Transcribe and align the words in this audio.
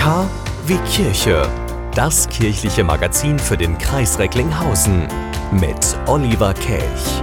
K 0.00 0.26
wie 0.66 0.78
Kirche. 0.90 1.46
Das 1.94 2.26
kirchliche 2.26 2.82
Magazin 2.82 3.38
für 3.38 3.58
den 3.58 3.76
Kreis 3.76 4.18
Recklinghausen 4.18 5.06
mit 5.52 5.98
Oliver 6.06 6.54
Kelch. 6.54 7.22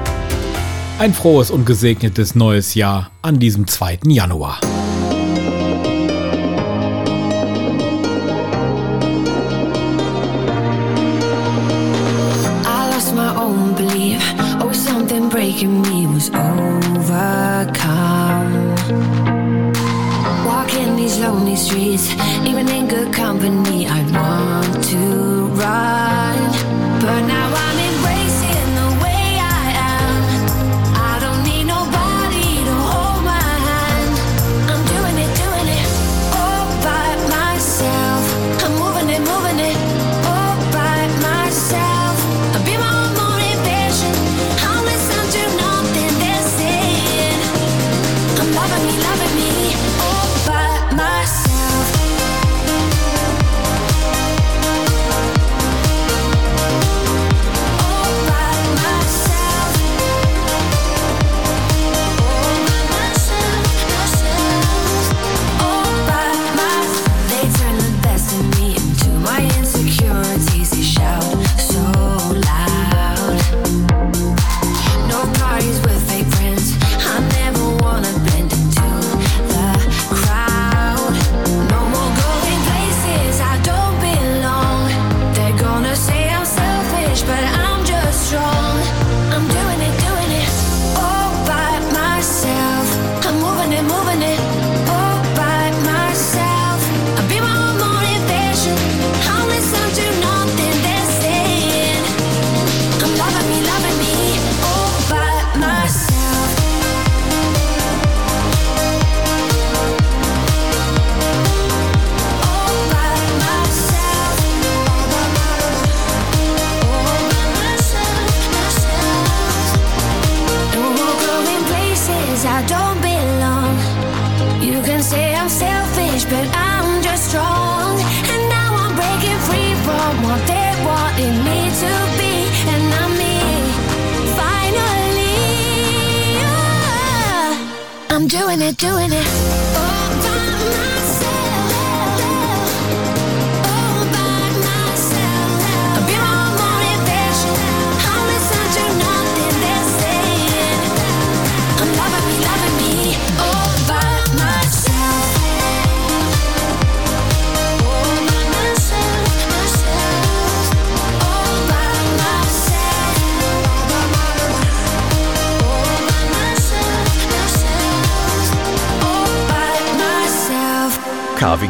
Ein 0.99 1.11
frohes 1.11 1.49
und 1.49 1.65
gesegnetes 1.65 2.35
neues 2.35 2.75
Jahr 2.75 3.09
an 3.23 3.39
diesem 3.39 3.65
2. 3.65 4.01
Januar. 4.05 4.59
Oh, 14.59 15.29
breaking 15.31 15.81
me 15.81 16.05
was 16.05 16.29
old. 16.29 16.86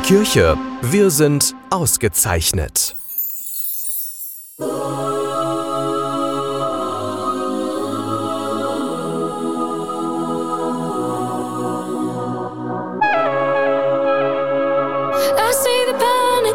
Kirche, 0.08 0.58
wir 0.84 1.12
sind 1.12 1.54
ausgezeichnet. 1.70 2.96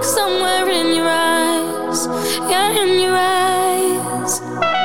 somewhere 0.02 0.68
in 0.68 0.96
your 0.96 1.06
eyes, 1.06 2.06
yeah, 2.50 2.82
in 2.82 2.98
your 2.98 3.14
eyes. 3.14 4.81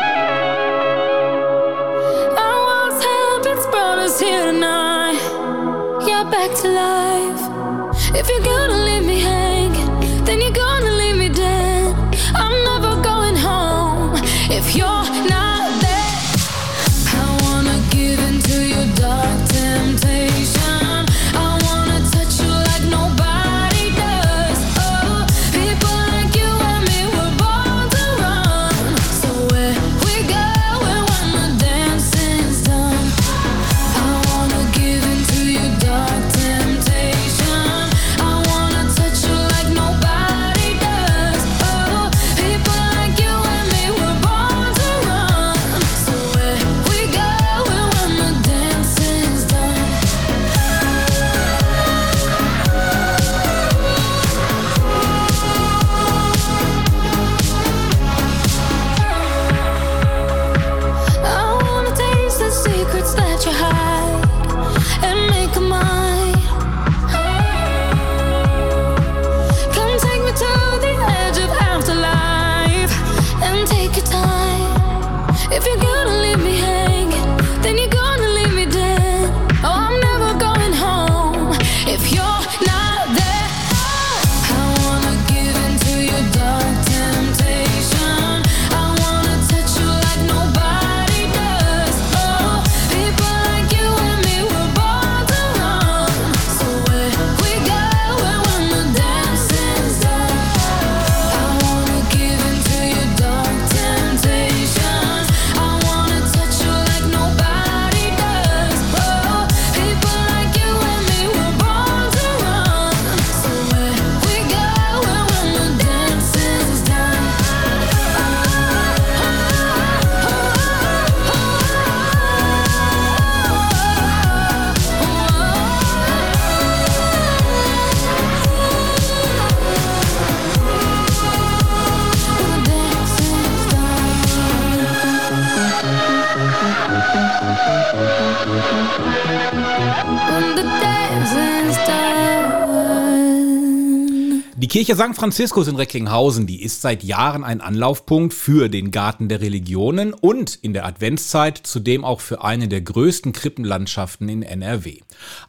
Kirche 144.87 145.03
St. 145.03 145.17
Franziskus 145.17 145.67
in 145.67 145.75
Recklinghausen, 145.75 146.47
die 146.47 146.63
ist 146.63 146.81
seit 146.81 147.03
Jahren 147.03 147.43
ein 147.43 147.59
Anlaufpunkt 147.59 148.33
für 148.33 148.69
den 148.69 148.91
Garten 148.91 149.27
der 149.27 149.41
Religionen 149.41 150.13
und 150.13 150.55
in 150.61 150.71
der 150.71 150.85
Adventszeit 150.85 151.57
zudem 151.57 152.05
auch 152.05 152.21
für 152.21 152.41
eine 152.41 152.69
der 152.69 152.79
größten 152.79 153.33
Krippenlandschaften 153.33 154.29
in 154.29 154.43
NRW. 154.43 154.99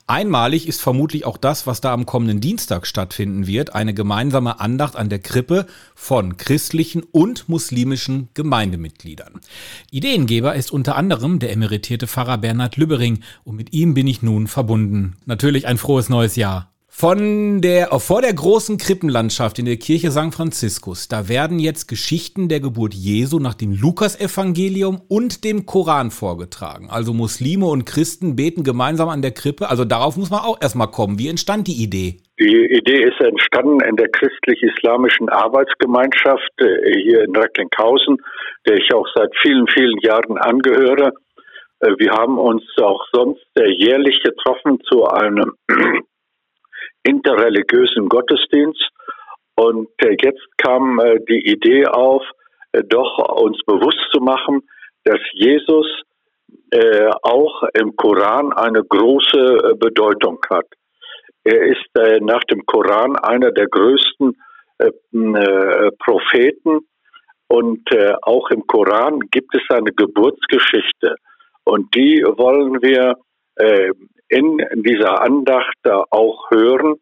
Einmalig 0.09 0.67
ist 0.67 0.81
vermutlich 0.81 1.25
auch 1.25 1.37
das, 1.37 1.69
was 1.69 1.81
da 1.81 1.93
am 1.93 2.05
kommenden 2.05 2.41
Dienstag 2.41 2.85
stattfinden 2.85 3.47
wird, 3.47 3.77
eine 3.77 3.95
gemeinsame 3.95 4.59
Andacht 4.59 4.97
an 4.97 5.09
der 5.09 5.21
Krippe 5.21 5.69
von 5.95 6.37
christlichen 6.37 7.05
und 7.05 7.49
muslimischen 7.49 8.31
Gemeindemitgliedern. 8.35 9.35
Ideengeber 9.93 10.57
ist 10.57 10.73
unter 10.73 10.97
anderem 10.97 11.39
der 11.39 11.53
emeritierte 11.53 12.09
Pfarrer 12.09 12.39
Bernhard 12.39 12.77
Lübbering 12.77 13.21
und 13.45 13.55
mit 13.55 13.73
ihm 13.73 13.95
bin 13.95 14.09
ich 14.09 14.21
nun 14.21 14.49
verbunden. 14.49 15.17
Natürlich 15.27 15.69
ein 15.69 15.79
frohes 15.79 16.09
neues 16.09 16.35
Jahr. 16.35 16.73
Von 17.01 17.61
der, 17.61 17.93
äh, 17.93 18.01
vor 18.01 18.23
der 18.23 18.35
großen 18.35 18.77
Krippenlandschaft 18.77 19.61
in 19.61 19.67
der 19.67 19.77
Kirche 19.77 20.11
St. 20.11 20.35
Franziskus, 20.35 21.07
da 21.07 21.29
werden 21.29 21.61
jetzt 21.61 21.87
Geschichten 21.87 22.49
der 22.49 22.59
Geburt 22.59 22.93
Jesu 22.93 23.39
nach 23.39 23.55
dem 23.55 23.71
Lukasevangelium 23.71 25.03
und 25.09 25.45
dem 25.45 25.65
Koran 25.65 26.11
vorgetragen. 26.11 26.89
Also 26.91 27.15
Muslime 27.15 27.67
und 27.67 27.85
Christen 27.85 28.35
beten 28.35 28.65
gemeinsam 28.65 29.09
an 29.11 29.23
der 29.23 29.31
Krippe. 29.31 29.71
Also 29.71 29.85
darauf 29.85 30.17
muss 30.17 30.33
man 30.33 30.41
auch 30.41 30.61
erstmal 30.61 30.91
kommen. 30.91 31.21
Wie 31.21 31.29
entstand 31.29 31.69
die 31.69 31.81
Idee? 31.81 32.17
Die 32.41 32.67
Idee 32.67 33.05
ist 33.05 33.21
entstanden 33.21 33.79
in 33.89 33.95
der 33.95 34.09
christlich-islamischen 34.09 35.29
Arbeitsgemeinschaft 35.29 36.51
äh, 36.59 37.01
hier 37.01 37.23
in 37.23 37.37
Recklinghausen, 37.37 38.17
der 38.67 38.75
ich 38.75 38.93
auch 38.93 39.07
seit 39.15 39.31
vielen, 39.41 39.69
vielen 39.69 40.01
Jahren 40.01 40.37
angehöre. 40.37 41.13
Äh, 41.79 41.95
Wir 41.97 42.11
haben 42.11 42.39
uns 42.39 42.65
auch 42.83 43.05
sonst 43.13 43.47
äh, 43.55 43.71
jährlich 43.71 44.21
getroffen 44.25 44.81
zu 44.91 45.05
einem 45.05 45.53
interreligiösen 47.09 48.09
Gottesdienst. 48.09 48.89
Und 49.57 49.89
äh, 49.99 50.17
jetzt 50.21 50.47
kam 50.59 51.01
äh, 51.01 51.19
die 51.29 51.51
Idee 51.51 51.87
auf, 51.87 52.23
äh, 52.73 52.83
doch 52.85 53.19
uns 53.41 53.59
bewusst 53.67 54.05
zu 54.13 54.21
machen, 54.21 54.63
dass 55.05 55.21
Jesus 55.33 55.87
auch 57.23 57.63
im 57.73 57.97
Koran 57.97 58.53
eine 58.53 58.85
große 58.85 59.75
Bedeutung 59.79 60.39
hat. 60.51 60.67
Er 61.45 61.63
ist 61.63 61.89
nach 62.21 62.45
dem 62.45 62.67
Koran 62.67 63.17
einer 63.17 63.53
der 63.53 63.69
größten 63.69 64.37
Propheten 65.99 66.81
und 67.49 67.89
auch 68.23 68.51
im 68.51 68.67
Koran 68.67 69.21
gibt 69.31 69.55
es 69.55 69.63
eine 69.71 69.93
Geburtsgeschichte 69.93 71.17
und 71.65 71.95
die 71.95 72.23
wollen 72.37 72.83
wir 72.83 73.15
in 74.29 74.59
dieser 74.75 75.23
Andacht 75.23 75.79
auch 76.11 76.51
hören. 76.51 76.97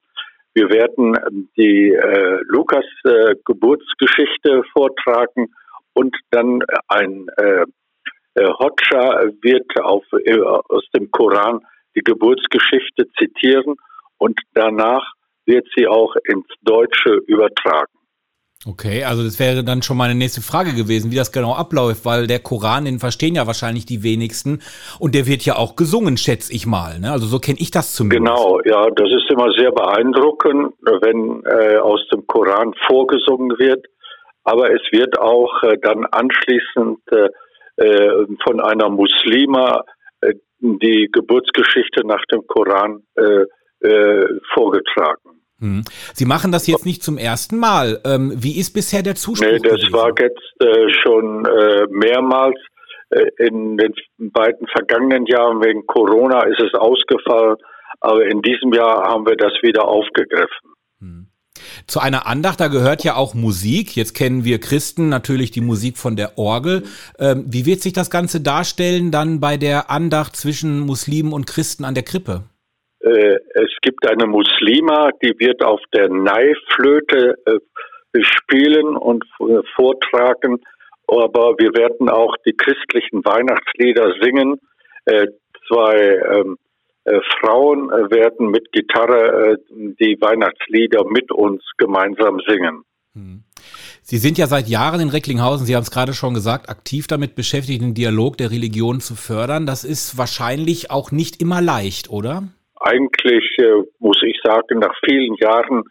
Wir 0.55 0.71
werden 0.71 1.49
die 1.57 1.93
äh, 1.93 2.39
Lukas 2.45 2.87
äh, 3.05 3.35
Geburtsgeschichte 3.45 4.63
vortragen 4.73 5.49
und 5.93 6.17
dann 6.31 6.61
ein 6.89 7.27
äh, 7.37 7.65
äh, 8.37 8.49
Hoxha 8.59 9.31
wird 9.43 9.71
auf, 9.81 10.05
äh, 10.25 10.41
aus 10.41 10.85
dem 10.95 11.11
Koran 11.11 11.61
die 11.95 12.03
Geburtsgeschichte 12.03 13.07
zitieren 13.19 13.77
und 14.19 14.39
danach 14.55 15.13
wird 15.47 15.67
sie 15.75 15.87
auch 15.87 16.15
ins 16.25 16.47
Deutsche 16.63 17.15
übertragen. 17.27 17.96
Okay, 18.65 19.05
also 19.05 19.23
das 19.23 19.39
wäre 19.39 19.63
dann 19.63 19.83
schon 19.83 19.97
meine 19.97 20.15
nächste 20.15 20.41
Frage 20.41 20.73
gewesen, 20.75 21.11
wie 21.13 21.17
das 21.17 21.31
genau 21.31 21.55
abläuft, 21.55 22.05
weil 22.05 22.27
der 22.27 22.41
Koran, 22.41 22.87
den 22.87 22.99
verstehen 22.99 23.35
ja 23.35 23.47
wahrscheinlich 23.47 23.87
die 23.87 24.03
wenigsten 24.03 24.61
und 24.99 25.15
der 25.15 25.27
wird 25.27 25.43
ja 25.45 25.57
auch 25.57 25.77
gesungen, 25.77 26.17
schätze 26.17 26.53
ich 26.53 26.67
mal. 26.67 26.99
Ne? 26.99 27.13
Also 27.13 27.27
so 27.27 27.39
kenne 27.39 27.59
ich 27.61 27.71
das 27.71 27.95
zumindest. 27.95 28.35
Genau, 28.35 28.61
ja, 28.65 28.89
das 28.91 29.09
ist 29.11 29.31
immer 29.31 29.53
sehr 29.53 29.71
beeindruckend, 29.71 30.75
wenn 31.03 31.45
äh, 31.45 31.77
aus 31.77 32.01
dem 32.11 32.27
Koran 32.27 32.73
vorgesungen 32.87 33.57
wird. 33.59 33.87
Aber 34.43 34.71
es 34.73 34.83
wird 34.91 35.19
auch 35.19 35.63
äh, 35.63 35.77
dann 35.83 36.07
anschließend 36.07 36.99
äh, 37.13 37.29
äh, 37.85 38.27
von 38.43 38.61
einer 38.61 38.89
Muslima 38.89 39.85
äh, 40.23 40.35
die 40.61 41.09
Geburtsgeschichte 41.13 42.07
nach 42.07 42.25
dem 42.33 42.47
Koran 42.47 43.03
äh, 43.17 43.45
äh, 43.87 44.41
vorgetragen. 44.55 45.36
Hm. 45.61 45.85
Sie 46.13 46.27
machen 46.27 46.53
das 46.53 46.67
jetzt 46.67 46.85
nicht 46.85 47.03
zum 47.03 47.17
ersten 47.17 47.59
Mal. 47.59 48.01
Ähm, 48.05 48.33
wie 48.37 48.59
ist 48.59 48.73
bisher 48.73 49.03
der 49.03 49.15
Zuspruch? 49.15 49.47
Nee, 49.47 49.59
das 49.59 49.73
gewesen? 49.73 49.93
war 49.93 50.13
jetzt 50.19 50.61
äh, 50.61 50.89
schon 51.03 51.47
äh, 51.47 51.87
mehrmals. 51.91 52.57
Äh, 53.11 53.47
in 53.47 53.77
den 53.77 53.95
beiden 54.19 54.67
vergangenen 54.69 55.27
Jahren 55.27 55.63
wegen 55.63 55.87
Corona 55.87 56.43
ist 56.45 56.61
es 56.61 56.75
ausgefallen, 56.75 57.57
aber 58.01 58.27
in 58.27 58.43
diesem 58.43 58.73
Jahr 58.73 59.05
haben 59.05 59.25
wir 59.27 59.37
das 59.37 59.53
wieder 59.63 59.87
aufgegriffen. 59.87 60.77
Zu 61.87 62.01
einer 62.01 62.27
Andacht, 62.27 62.61
da 62.61 62.69
gehört 62.69 63.05
ja 63.05 63.17
auch 63.17 63.35
Musik. 63.35 63.97
Jetzt 63.97 64.15
kennen 64.15 64.45
wir 64.45 64.61
Christen 64.61 65.09
natürlich 65.09 65.51
die 65.51 65.61
Musik 65.61 65.99
von 65.99 66.17
der 66.17 66.39
Orgel. 66.39 66.85
Ähm, 67.19 67.45
wie 67.47 67.67
wird 67.67 67.81
sich 67.81 67.93
das 67.93 68.11
Ganze 68.11 68.41
darstellen 68.41 69.11
dann 69.11 69.41
bei 69.41 69.57
der 69.57 69.91
Andacht 69.91 70.37
zwischen 70.37 70.81
Muslimen 70.81 71.33
und 71.33 71.47
Christen 71.47 71.85
an 71.85 71.95
der 71.95 72.05
Krippe? 72.05 72.45
Äh, 73.07 73.39
es 73.55 73.71
gibt 73.83 74.09
eine 74.11 74.27
Muslima, 74.27 75.11
die 75.23 75.33
wird 75.39 75.63
auf 75.63 75.81
der 75.95 76.09
Neiflöte 76.09 77.37
äh, 77.47 78.21
spielen 78.21 78.97
und 78.97 79.25
äh, 79.39 79.61
vortragen, 79.77 80.61
aber 81.07 81.55
wir 81.59 81.73
werden 81.75 82.09
auch 82.09 82.35
die 82.45 82.57
christlichen 82.57 83.25
Weihnachtslieder 83.25 84.15
singen. 84.21 84.59
Zwei 85.69 85.95
ähm, 85.95 86.57
äh, 87.05 87.21
Frauen 87.39 87.91
werden 87.91 88.51
mit 88.51 88.73
Gitarre 88.73 89.59
die 89.71 90.19
Weihnachtslieder 90.21 91.05
mit 91.05 91.31
uns 91.31 91.63
gemeinsam 91.79 92.41
singen. 92.49 92.83
Sie 94.03 94.19
sind 94.19 94.37
ja 94.37 94.49
seit 94.49 94.67
Jahren 94.67 95.01
in 95.01 95.11
Recklinghausen, 95.11 95.65
Sie 95.65 95.77
haben 95.77 95.85
es 95.85 95.93
gerade 95.93 96.13
schon 96.13 96.35
gesagt, 96.35 96.69
aktiv 96.69 97.07
damit 97.07 97.37
beschäftigt, 97.37 97.83
den 97.83 97.95
Dialog 97.95 98.37
der 98.37 98.51
Religion 98.51 99.01
zu 99.01 99.15
fördern. 99.15 99.65
Das 99.65 99.85
ist 99.85 100.19
wahrscheinlich 100.19 100.91
auch 100.91 101.13
nicht 101.13 101.41
immer 101.41 101.63
leicht, 101.63 102.11
oder? 102.11 102.49
Eigentlich 102.81 103.45
äh, 103.59 103.83
muss 103.99 104.23
ich 104.23 104.39
sagen, 104.43 104.79
nach 104.79 104.95
vielen 105.05 105.35
Jahren, 105.37 105.85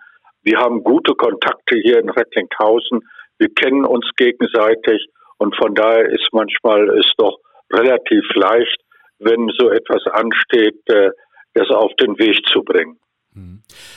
wir 0.43 0.59
haben 0.59 0.83
gute 0.83 1.13
Kontakte 1.15 1.79
hier 1.81 1.99
in 1.99 2.09
Recklinghausen. 2.09 3.01
Wir 3.39 3.49
kennen 3.49 3.85
uns 3.85 4.05
gegenseitig 4.15 5.07
und 5.37 5.55
von 5.55 5.73
daher 5.73 6.09
ist 6.09 6.27
manchmal 6.31 6.89
es 6.99 7.11
doch 7.17 7.39
relativ 7.71 8.23
leicht, 8.35 8.77
wenn 9.19 9.49
so 9.57 9.69
etwas 9.69 10.05
ansteht, 10.11 10.79
äh, 10.87 11.09
das 11.53 11.69
auf 11.69 11.91
den 11.99 12.17
Weg 12.19 12.37
zu 12.51 12.63
bringen. 12.63 12.99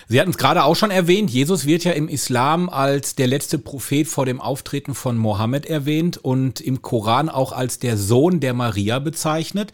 Sie 0.08 0.20
hatten 0.20 0.30
es 0.30 0.38
gerade 0.38 0.64
auch 0.64 0.74
schon 0.74 0.90
erwähnt, 0.90 1.30
Jesus 1.30 1.64
wird 1.66 1.84
ja 1.84 1.92
im 1.92 2.08
Islam 2.08 2.68
als 2.68 3.14
der 3.14 3.28
letzte 3.28 3.58
Prophet 3.58 4.08
vor 4.08 4.26
dem 4.26 4.40
Auftreten 4.40 4.94
von 4.94 5.16
Mohammed 5.16 5.66
erwähnt 5.66 6.16
und 6.16 6.60
im 6.60 6.82
Koran 6.82 7.28
auch 7.28 7.52
als 7.52 7.78
der 7.78 7.96
Sohn 7.96 8.40
der 8.40 8.52
Maria 8.52 8.98
bezeichnet. 8.98 9.72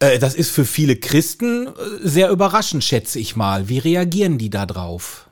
Äh, 0.00 0.18
Das 0.18 0.34
ist 0.34 0.54
für 0.54 0.64
viele 0.64 0.96
Christen 0.96 1.66
äh, 1.66 1.70
sehr 2.00 2.30
überraschend, 2.30 2.84
schätze 2.84 3.18
ich 3.18 3.36
mal. 3.36 3.68
Wie 3.68 3.78
reagieren 3.78 4.38
die 4.38 4.50
da 4.50 4.66
drauf? 4.66 5.28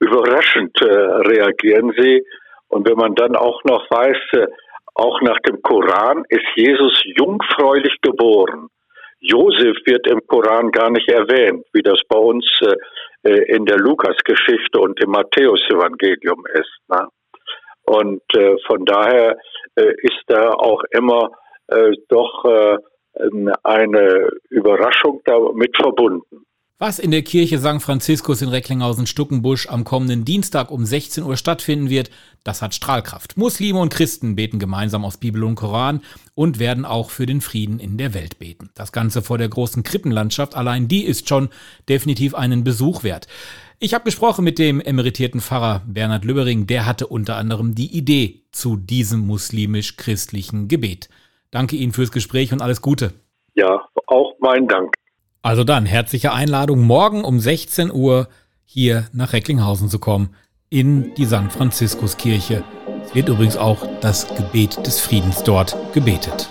Überraschend 0.00 0.76
äh, 0.80 0.84
reagieren 0.84 1.92
sie. 1.96 2.22
Und 2.68 2.88
wenn 2.88 2.96
man 2.96 3.14
dann 3.14 3.36
auch 3.36 3.62
noch 3.64 3.90
weiß, 3.90 4.16
äh, 4.32 4.46
auch 4.94 5.20
nach 5.20 5.38
dem 5.40 5.60
Koran 5.62 6.24
ist 6.28 6.46
Jesus 6.54 7.02
jungfräulich 7.18 7.94
geboren. 8.00 8.68
Josef 9.20 9.76
wird 9.84 10.06
im 10.06 10.20
Koran 10.26 10.70
gar 10.70 10.90
nicht 10.90 11.08
erwähnt, 11.10 11.64
wie 11.72 11.82
das 11.82 12.00
bei 12.08 12.18
uns 12.18 12.46
äh, 13.22 13.54
in 13.54 13.64
der 13.66 13.78
Lukas-Geschichte 13.78 14.78
und 14.78 15.02
im 15.02 15.10
Matthäus-Evangelium 15.10 16.44
ist. 16.54 16.78
Ne? 16.88 17.08
Und 17.84 18.22
äh, 18.34 18.56
von 18.66 18.84
daher 18.84 19.36
äh, 19.74 19.92
ist 20.02 20.22
da 20.28 20.50
auch 20.50 20.82
immer 20.90 21.30
äh, 21.68 21.92
doch 22.08 22.44
eine 23.62 24.28
Überraschung 24.50 25.20
damit 25.24 25.76
verbunden. 25.76 26.46
Was 26.78 26.98
in 26.98 27.10
der 27.10 27.22
Kirche 27.22 27.58
St. 27.58 27.80
Franziskus 27.80 28.42
in 28.42 28.50
Recklinghausen-Stuckenbusch 28.50 29.66
am 29.70 29.84
kommenden 29.84 30.26
Dienstag 30.26 30.70
um 30.70 30.84
16 30.84 31.24
Uhr 31.24 31.38
stattfinden 31.38 31.88
wird, 31.88 32.10
das 32.44 32.60
hat 32.60 32.74
Strahlkraft. 32.74 33.38
Muslime 33.38 33.78
und 33.78 33.88
Christen 33.88 34.36
beten 34.36 34.58
gemeinsam 34.58 35.02
aus 35.06 35.16
Bibel 35.16 35.42
und 35.44 35.54
Koran 35.54 36.02
und 36.34 36.58
werden 36.58 36.84
auch 36.84 37.08
für 37.08 37.24
den 37.24 37.40
Frieden 37.40 37.80
in 37.80 37.96
der 37.96 38.12
Welt 38.12 38.38
beten. 38.38 38.68
Das 38.74 38.92
Ganze 38.92 39.22
vor 39.22 39.38
der 39.38 39.48
großen 39.48 39.84
Krippenlandschaft, 39.84 40.54
allein 40.54 40.86
die 40.86 41.06
ist 41.06 41.30
schon 41.30 41.48
definitiv 41.88 42.34
einen 42.34 42.62
Besuch 42.62 43.02
wert. 43.02 43.26
Ich 43.78 43.94
habe 43.94 44.04
gesprochen 44.04 44.44
mit 44.44 44.58
dem 44.58 44.78
emeritierten 44.78 45.40
Pfarrer 45.40 45.82
Bernhard 45.86 46.26
Lübbering, 46.26 46.66
der 46.66 46.84
hatte 46.84 47.06
unter 47.06 47.36
anderem 47.36 47.74
die 47.74 47.96
Idee 47.96 48.42
zu 48.52 48.76
diesem 48.76 49.20
muslimisch-christlichen 49.20 50.68
Gebet. 50.68 51.08
Danke 51.56 51.76
Ihnen 51.76 51.94
fürs 51.94 52.12
Gespräch 52.12 52.52
und 52.52 52.60
alles 52.60 52.82
Gute. 52.82 53.14
Ja, 53.54 53.80
auch 54.08 54.34
mein 54.40 54.68
Dank. 54.68 54.92
Also 55.40 55.64
dann, 55.64 55.86
herzliche 55.86 56.34
Einladung, 56.34 56.82
morgen 56.82 57.24
um 57.24 57.40
16 57.40 57.90
Uhr 57.90 58.28
hier 58.66 59.06
nach 59.14 59.32
Recklinghausen 59.32 59.88
zu 59.88 59.98
kommen, 59.98 60.34
in 60.68 61.14
die 61.14 61.24
St. 61.24 61.50
Franziskuskirche. 61.50 62.62
Es 63.06 63.14
wird 63.14 63.30
übrigens 63.30 63.56
auch 63.56 63.88
das 64.02 64.28
Gebet 64.36 64.86
des 64.86 65.00
Friedens 65.00 65.44
dort 65.44 65.74
gebetet. 65.94 66.50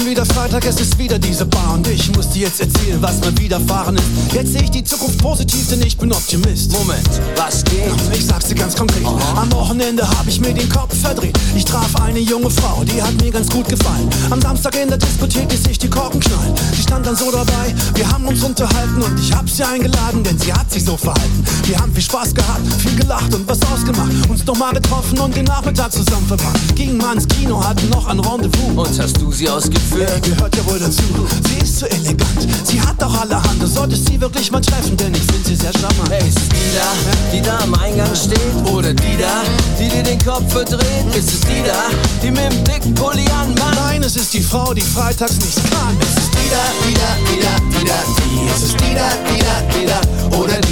schon 0.00 0.06
wieder 0.06 0.26
Freitag, 0.26 0.66
es 0.66 0.80
ist 0.80 0.98
wieder 0.98 1.20
diese 1.20 1.46
Bar 1.46 1.74
und 1.74 1.86
ich 1.86 2.10
muss 2.16 2.30
dir 2.30 2.46
jetzt 2.46 2.60
erzählen, 2.60 3.00
was 3.00 3.20
mir 3.20 3.38
widerfahren 3.38 3.94
ist. 3.94 4.04
Jetzt 4.32 4.52
sehe 4.52 4.62
ich 4.64 4.70
die 4.70 4.82
Zukunft 4.82 5.18
positiv, 5.22 5.68
denn 5.68 5.82
ich 5.82 5.96
bin 5.96 6.12
Optimist. 6.12 6.72
Moment, 6.72 7.08
was 7.36 7.62
geht? 7.62 7.94
Ich 8.12 8.26
sag's 8.26 8.46
dir 8.48 8.56
ganz 8.56 8.74
konkret. 8.74 9.06
Am 9.36 9.52
Wochenende 9.52 10.02
hab 10.02 10.26
ich 10.26 10.40
mir 10.40 10.52
den 10.52 10.68
Kopf 10.68 11.00
verdreht. 11.00 11.38
Ich 11.54 11.64
traf 11.64 11.94
eine 12.00 12.18
junge 12.18 12.50
Frau, 12.50 12.82
die 12.82 13.00
hat 13.00 13.14
mir 13.22 13.30
ganz 13.30 13.48
gut 13.48 13.68
gefallen. 13.68 14.08
Am 14.30 14.40
Samstag 14.40 14.74
in 14.82 14.88
der 14.88 14.98
Diskothek 14.98 15.48
ließ 15.52 15.62
sich 15.62 15.78
die 15.78 15.90
Korken 15.90 16.18
knallen. 16.18 16.54
Sie 16.74 16.82
stand 16.82 17.06
dann 17.06 17.14
so 17.14 17.30
dabei, 17.30 17.72
wir 17.94 18.10
haben 18.10 18.26
uns 18.26 18.42
unterhalten 18.42 19.00
und 19.00 19.20
ich 19.20 19.32
hab 19.32 19.48
sie 19.48 19.62
eingeladen, 19.62 20.24
denn 20.24 20.36
sie 20.40 20.52
hat 20.52 20.72
sich 20.72 20.84
so 20.84 20.96
verhalten. 20.96 21.44
Wir 21.66 21.78
haben 21.78 21.92
viel 21.92 22.02
Spaß 22.02 22.34
gehabt, 22.34 22.66
viel 22.78 22.96
gelacht 22.96 23.32
und 23.32 23.46
was 23.46 23.60
ausgemacht. 23.72 24.10
Uns 24.28 24.44
nochmal 24.44 24.72
getroffen 24.72 25.20
und 25.20 25.36
den 25.36 25.44
Nachmittag 25.44 25.92
zusammen 25.92 26.26
verbracht. 26.26 26.74
Gingen 26.74 26.96
mal 26.96 27.14
ins 27.14 27.28
Kino, 27.28 27.62
hatten 27.62 27.88
noch 27.90 28.08
ein 28.08 28.18
Rendezvous. 28.18 28.88
Und 28.88 29.00
hast 29.00 29.20
du 29.20 29.30
sie 29.30 29.48
ausgeführt? 29.48 29.83
Ey, 29.92 30.20
gehört 30.20 30.56
ja 30.56 30.66
wohl 30.66 30.78
dazu. 30.78 31.02
Sie 31.48 31.58
ist 31.62 31.78
so 31.78 31.86
elegant, 31.86 32.46
sie 32.64 32.80
hat 32.80 33.02
auch 33.02 33.20
allerhand. 33.20 33.62
Du 33.62 33.66
solltest 33.66 34.06
sie 34.08 34.20
wirklich 34.20 34.50
mal 34.50 34.60
treffen, 34.60 34.96
denn 34.96 35.14
ich 35.14 35.22
finde 35.22 35.48
sie 35.48 35.56
sehr 35.56 35.72
charmant. 35.72 36.10
Hey, 36.10 36.28
ist 36.28 36.38
es 36.38 36.48
die 36.48 36.74
da, 36.74 37.32
die 37.32 37.42
da 37.42 37.58
am 37.62 37.74
Eingang 37.74 38.14
steht? 38.14 38.40
Oder 38.72 38.92
die 38.92 39.16
da, 39.16 39.42
die 39.78 39.88
dir 39.88 40.02
den 40.02 40.18
Kopf 40.24 40.52
verdreht? 40.52 41.14
Ist 41.14 41.32
es 41.32 41.40
die 41.40 41.62
da, 41.64 41.88
die 42.22 42.30
mit 42.30 42.52
dem 42.52 42.64
dicken 42.64 42.94
Pulli 42.94 43.24
anmacht? 43.40 43.74
Nein, 43.76 44.02
es 44.02 44.16
ist 44.16 44.32
die 44.34 44.42
Frau, 44.42 44.74
die 44.74 44.82
freitags 44.82 45.36
nichts 45.36 45.62
kann. 45.70 45.96
Es 46.00 46.22
ist 46.22 46.32
die 46.34 46.50
da, 46.50 46.64
die 46.86 46.94
da, 46.94 47.16
die 47.30 47.40
da, 47.40 47.78
die 47.78 47.84
da, 47.86 47.94
die. 48.18 48.50
Es 48.54 48.62
ist 48.62 48.80
die 48.80 48.94
da, 48.94 49.08
die 49.28 49.40
da, 49.40 49.54
die 49.74 49.86
da, 49.86 50.36
oder 50.38 50.63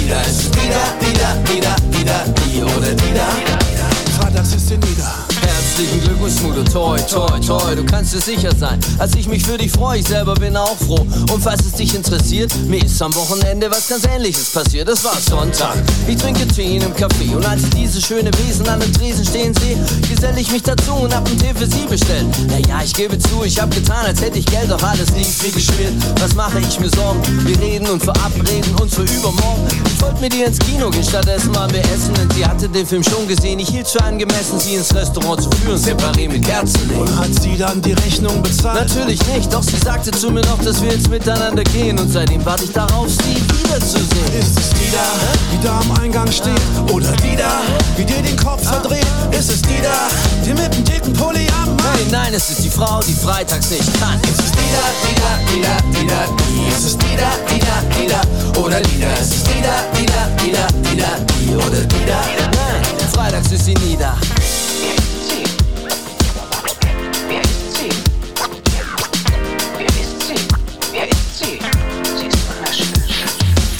Mutter, 6.23 6.63
toi, 6.63 6.97
toi, 6.99 7.37
toi, 7.39 7.75
du 7.75 7.83
kannst 7.83 8.13
dir 8.13 8.21
sicher 8.21 8.51
sein. 8.57 8.79
Als 8.97 9.13
ich 9.15 9.27
mich 9.27 9.43
für 9.43 9.57
dich 9.57 9.69
freue, 9.71 9.99
ich 9.99 10.07
selber 10.07 10.33
bin 10.35 10.55
auch 10.55 10.77
froh. 10.77 11.05
Und 11.33 11.43
falls 11.43 11.65
es 11.65 11.73
dich 11.73 11.93
interessiert, 11.93 12.49
mir 12.65 12.81
ist 12.81 13.01
am 13.01 13.13
Wochenende 13.13 13.69
was 13.69 13.89
ganz 13.89 14.05
ähnliches 14.05 14.49
passiert. 14.51 14.87
Es 14.87 15.03
war 15.03 15.17
Sonntag, 15.19 15.75
ich 16.07 16.15
trinke 16.15 16.47
Tee 16.47 16.77
in 16.77 16.83
einem 16.83 16.93
Café. 16.93 17.35
Und 17.35 17.45
als 17.45 17.63
ich 17.63 17.69
diese 17.71 18.01
schöne 18.01 18.31
Wesen 18.39 18.67
an 18.69 18.79
dem 18.79 18.93
Tresen 18.93 19.25
stehen 19.25 19.53
sehe, 19.53 19.77
gesell 20.09 20.37
ich 20.37 20.49
mich 20.49 20.63
dazu 20.63 20.93
und 20.93 21.13
hab 21.13 21.27
einen 21.27 21.37
Tee 21.37 21.53
für 21.53 21.65
sie 21.65 21.85
bestellt. 21.89 22.25
Naja, 22.47 22.81
ich 22.85 22.93
gebe 22.93 23.19
zu, 23.19 23.43
ich 23.43 23.59
hab 23.59 23.69
getan, 23.71 24.05
als 24.05 24.21
hätte 24.21 24.39
ich 24.39 24.45
Geld, 24.45 24.71
doch 24.71 24.81
alles 24.81 25.09
lief 25.17 25.43
wie 25.43 25.51
geschmiert. 25.51 25.93
Was 26.21 26.35
mache 26.35 26.59
ich 26.59 26.79
mir 26.79 26.89
Sorgen? 26.89 27.21
Wir 27.45 27.59
reden 27.59 27.89
und 27.89 28.01
verabreden 28.01 28.73
uns 28.81 28.95
für 28.95 29.03
übermorgen. 29.03 29.67
Ich 29.93 30.01
wollte 30.01 30.21
mit 30.21 30.33
ihr 30.33 30.47
ins 30.47 30.59
Kino 30.59 30.89
gehen, 30.89 31.03
stattdessen 31.03 31.53
waren 31.53 31.71
wir 31.73 31.81
essen. 31.81 32.13
Denn 32.13 32.31
sie 32.31 32.45
hatte 32.45 32.69
den 32.69 32.87
Film 32.87 33.03
schon 33.03 33.27
gesehen, 33.27 33.59
ich 33.59 33.67
hielt 33.67 33.89
für 33.89 34.01
angemessen, 34.01 34.57
sie 34.57 34.75
ins 34.75 34.95
Restaurant 34.95 35.41
zu 35.41 35.49
führen, 35.57 35.77
separé 36.13 36.27
mit 36.27 36.45
Kerzenlicht. 36.45 36.99
Und 36.99 37.17
hat 37.17 37.41
sie 37.41 37.57
dann 37.57 37.81
die 37.81 37.93
Rechnung 37.93 38.41
bezahlt? 38.41 38.87
Natürlich 38.87 39.19
nicht, 39.27 39.53
doch 39.53 39.63
sie 39.63 39.77
sagte 39.77 40.11
zu 40.11 40.29
mir 40.29 40.41
noch, 40.41 40.59
dass 40.63 40.81
wir 40.81 40.91
jetzt 40.91 41.09
miteinander 41.09 41.63
gehen 41.63 41.99
und 41.99 42.11
seitdem 42.11 42.45
warte 42.45 42.65
ich 42.65 42.71
darauf, 42.71 43.09
sie 43.09 43.35
wiederzusehen. 43.35 44.33
Ist 44.39 44.59
es 44.59 44.69
die 44.69 44.91
da, 44.91 45.03
die 45.51 45.63
da 45.63 45.79
am 45.79 45.91
Eingang 46.01 46.31
steht? 46.31 46.61
Oder 46.91 47.11
die 47.23 47.35
da, 47.35 47.61
die 47.97 48.05
dir 48.05 48.21
den 48.21 48.37
Kopf 48.37 48.63
verdreht? 48.63 49.05
Ist 49.31 49.51
es 49.51 49.61
die 49.61 49.81
da, 49.81 50.07
die 50.45 50.53
mit 50.53 50.73
dem 50.73 50.83
dicken 50.83 51.13
Pulli 51.13 51.47
am 51.61 51.75
Mann? 51.75 51.83
Nein, 51.93 52.07
nein, 52.11 52.33
es 52.33 52.49
ist 52.49 52.63
die 52.63 52.69
Frau, 52.69 52.99
die 53.07 53.13
freitags 53.13 53.69
nicht 53.69 53.99
kann. 53.99 54.19
Ist 54.21 54.39
es 54.39 54.51
die 54.51 54.69
da, 54.73 54.85
die 55.03 55.15
da, 55.15 55.31
die 55.51 55.61
da, 55.61 55.99
die 55.99 56.07
da, 56.07 56.25
die? 56.37 56.71
Ist 56.71 56.85
es 56.85 56.97
die 56.97 57.15
da, 57.17 57.31
die 57.49 57.59
da, 57.59 57.97
die 57.97 58.07
da, 58.07 58.59
oder 58.59 58.79
die 58.81 58.99
da? 58.99 59.11
Ist 59.13 59.33
es 59.33 59.43
die 59.43 59.61
da, 59.61 59.75
die 59.97 60.05
da, 60.05 60.27
die 60.43 60.51
da, 60.51 60.67
die 60.89 60.97
da, 60.97 61.07
die 61.39 61.55
oder 61.55 61.81
die 61.81 62.05
da? 62.05 62.19
Nein, 62.51 63.09
freitags 63.13 63.51
ist 63.51 63.65
sie 63.65 63.73
nie 63.75 63.97
da. 63.97 64.15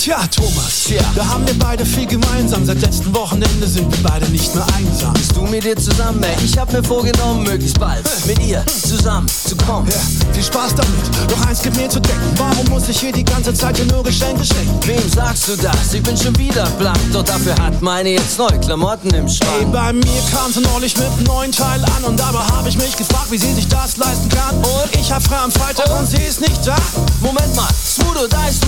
Tja, 0.04 0.20
Thomas, 0.28 0.84
Tja. 0.84 1.02
da 1.16 1.26
haben 1.26 1.48
wir 1.48 1.58
beide 1.58 1.86
viel 1.86 2.06
gemeinsam. 2.06 2.66
Seit 2.66 2.82
letztem 2.82 3.16
Wochenende 3.16 3.66
sind 3.66 3.90
wir 3.90 4.04
beide 4.04 4.30
nicht 4.32 4.54
mehr 4.54 4.66
einsam. 4.76 5.14
Bist 5.14 5.34
du 5.34 5.44
mit 5.44 5.64
ihr 5.64 5.78
zusammen, 5.78 6.22
ey? 6.24 6.36
Ich 6.44 6.58
hab 6.58 6.74
mir 6.74 6.84
vorgenommen, 6.84 7.44
möglichst 7.44 7.80
bald 7.80 8.04
mit 8.26 8.38
ihr 8.40 8.66
zusammen 8.68 9.30
zu 9.30 9.56
kommen. 9.56 9.88
Ja, 9.88 10.34
viel 10.34 10.44
Spaß 10.44 10.76
damit. 10.76 11.32
Doch 11.32 11.48
eins 11.48 11.62
gibt 11.62 11.78
mir 11.78 11.88
zu 11.88 12.02
denken. 12.02 12.34
Warum 12.36 12.68
muss 12.68 12.90
ich 12.90 13.00
hier 13.00 13.14
die 13.14 13.24
ganze 13.24 13.54
Zeit 13.54 13.78
dir 13.78 13.86
nur 13.86 14.04
Geschenke 14.04 14.44
schenken? 14.44 14.78
Wem 14.86 15.10
sagst 15.10 15.48
du 15.48 15.56
das? 15.56 15.94
Ich 15.94 16.04
bin 16.04 16.18
schon 16.18 16.38
wieder 16.38 16.66
blank, 16.72 17.00
doch 17.14 17.24
dafür 17.24 17.56
hat 17.56 17.82
meine 17.82 18.10
jetzt 18.10 18.38
neue 18.38 18.60
Klamotten 18.60 19.08
im 19.14 19.28
Ey, 19.28 19.32
Schrank. 19.34 19.72
bei 19.72 19.94
mir 19.94 20.22
kam 20.34 20.52
sie 20.52 20.60
neulich 20.74 20.98
mit 20.98 21.08
einem 21.08 21.24
neuen 21.24 21.52
Teil 21.54 21.82
an 21.82 22.04
und 22.04 22.20
dabei 22.20 22.40
habe 22.40 22.68
ich 22.68 22.78
mich 22.78 22.98
gefragt, 22.98 23.32
wie 23.32 23.38
sie 23.38 23.54
sich 23.54 23.70
das 23.70 23.96
leisten 23.96 24.28
kann. 24.28 24.58
Und 24.58 24.94
ich 25.00 25.14
hab 25.14 25.24
frei 25.24 25.38
am 25.38 25.52
Freitag 25.52 25.98
und 25.98 26.06
sie 26.10 26.22
ist 26.22 26.42
nicht 26.42 26.68
da. 26.68 26.76
Moment 27.22 27.56
mal, 27.56 27.70
Smudo, 27.86 28.28
da 28.28 28.50
ist 28.50 28.63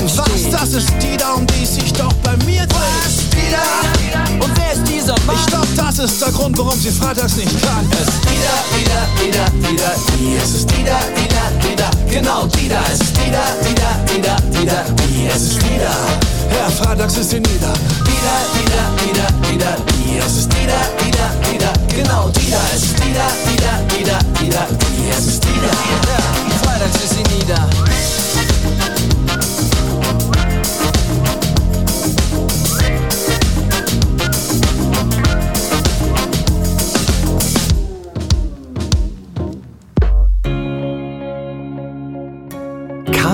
Eingang 0.00 0.16
Was? 0.16 0.50
Das 0.50 0.72
ist 0.72 0.92
die 1.00 1.16
da, 1.16 1.34
um 1.34 1.46
die 1.46 1.62
es 1.62 1.74
sich 1.74 1.92
doch 1.92 2.12
bei 2.22 2.36
mir 2.44 2.66
dreht. 2.66 2.70
Was? 2.72 3.28
Die 3.30 3.50
da? 3.50 4.44
Und 4.44 4.50
wer 4.56 4.72
ist 4.72 4.88
dieser 4.88 5.14
Mann? 5.26 5.36
Ich 5.36 5.46
glaub, 5.46 5.66
das 5.76 5.98
ist 5.98 6.20
der 6.20 6.32
Grund, 6.32 6.56
warum 6.58 6.78
sie 6.78 6.90
freitags 6.90 7.36
nicht 7.36 7.50
kann. 7.62 7.86
Es 7.92 8.08
ist 8.08 8.24
die 8.24 8.38
da, 8.40 8.56
die 8.76 8.84
da, 8.84 9.06
die 9.22 9.30
da, 9.30 9.68
die 9.68 9.76
da, 9.76 9.92
die. 10.16 10.36
Es 10.36 10.54
ist 10.54 10.70
die 10.70 10.84
da, 10.84 10.98
die 11.16 11.28
da, 11.28 11.68
die 11.68 11.76
da, 11.76 11.90
genau 12.08 12.46
die 12.46 12.68
da. 12.68 12.80
Es 12.92 13.00
ist 13.00 13.16
die 13.16 13.30
da, 13.30 13.44
die 13.62 13.74
da, 13.74 13.90
die 14.06 14.20
da, 14.22 14.36
die 14.50 14.66
da, 14.66 14.84
die. 15.06 15.26
Es 15.26 15.42
ist 15.42 15.62
die 15.62 15.78
da. 15.78 15.92
Ja, 16.56 16.70
freitags 16.70 17.16
ist 17.16 17.30
sie 17.30 17.40
nieder. 17.40 17.74
Die 18.06 18.18
da, 18.24 18.36
die 18.54 18.64
da, 18.70 18.82
die 19.04 19.12
da, 19.12 19.26
die 19.48 19.58
da, 19.58 19.76
die. 19.86 20.18
Es 20.18 20.36
ist 20.38 20.52
die 20.52 20.66
da, 20.66 20.80
die 21.04 21.10
da, 21.10 21.30
die 21.50 21.58
da, 21.58 21.72
genau 21.94 22.28
die 22.28 22.50
da. 22.50 22.58
Es 22.74 22.84
ist 22.84 22.98
die 22.98 23.12
da, 23.12 23.28
die 23.46 23.56
da, 23.56 23.72
die 23.94 24.04
da, 24.04 24.18
die 24.40 24.48
da, 24.48 24.66
die. 24.66 25.10
Es 25.10 25.26
ist 25.26 25.44
die 25.44 25.60
da. 25.60 25.68
Ja, 26.10 26.58
freitags 26.62 26.96
ist 27.04 27.14
sie 27.14 27.22
nie 27.34 27.44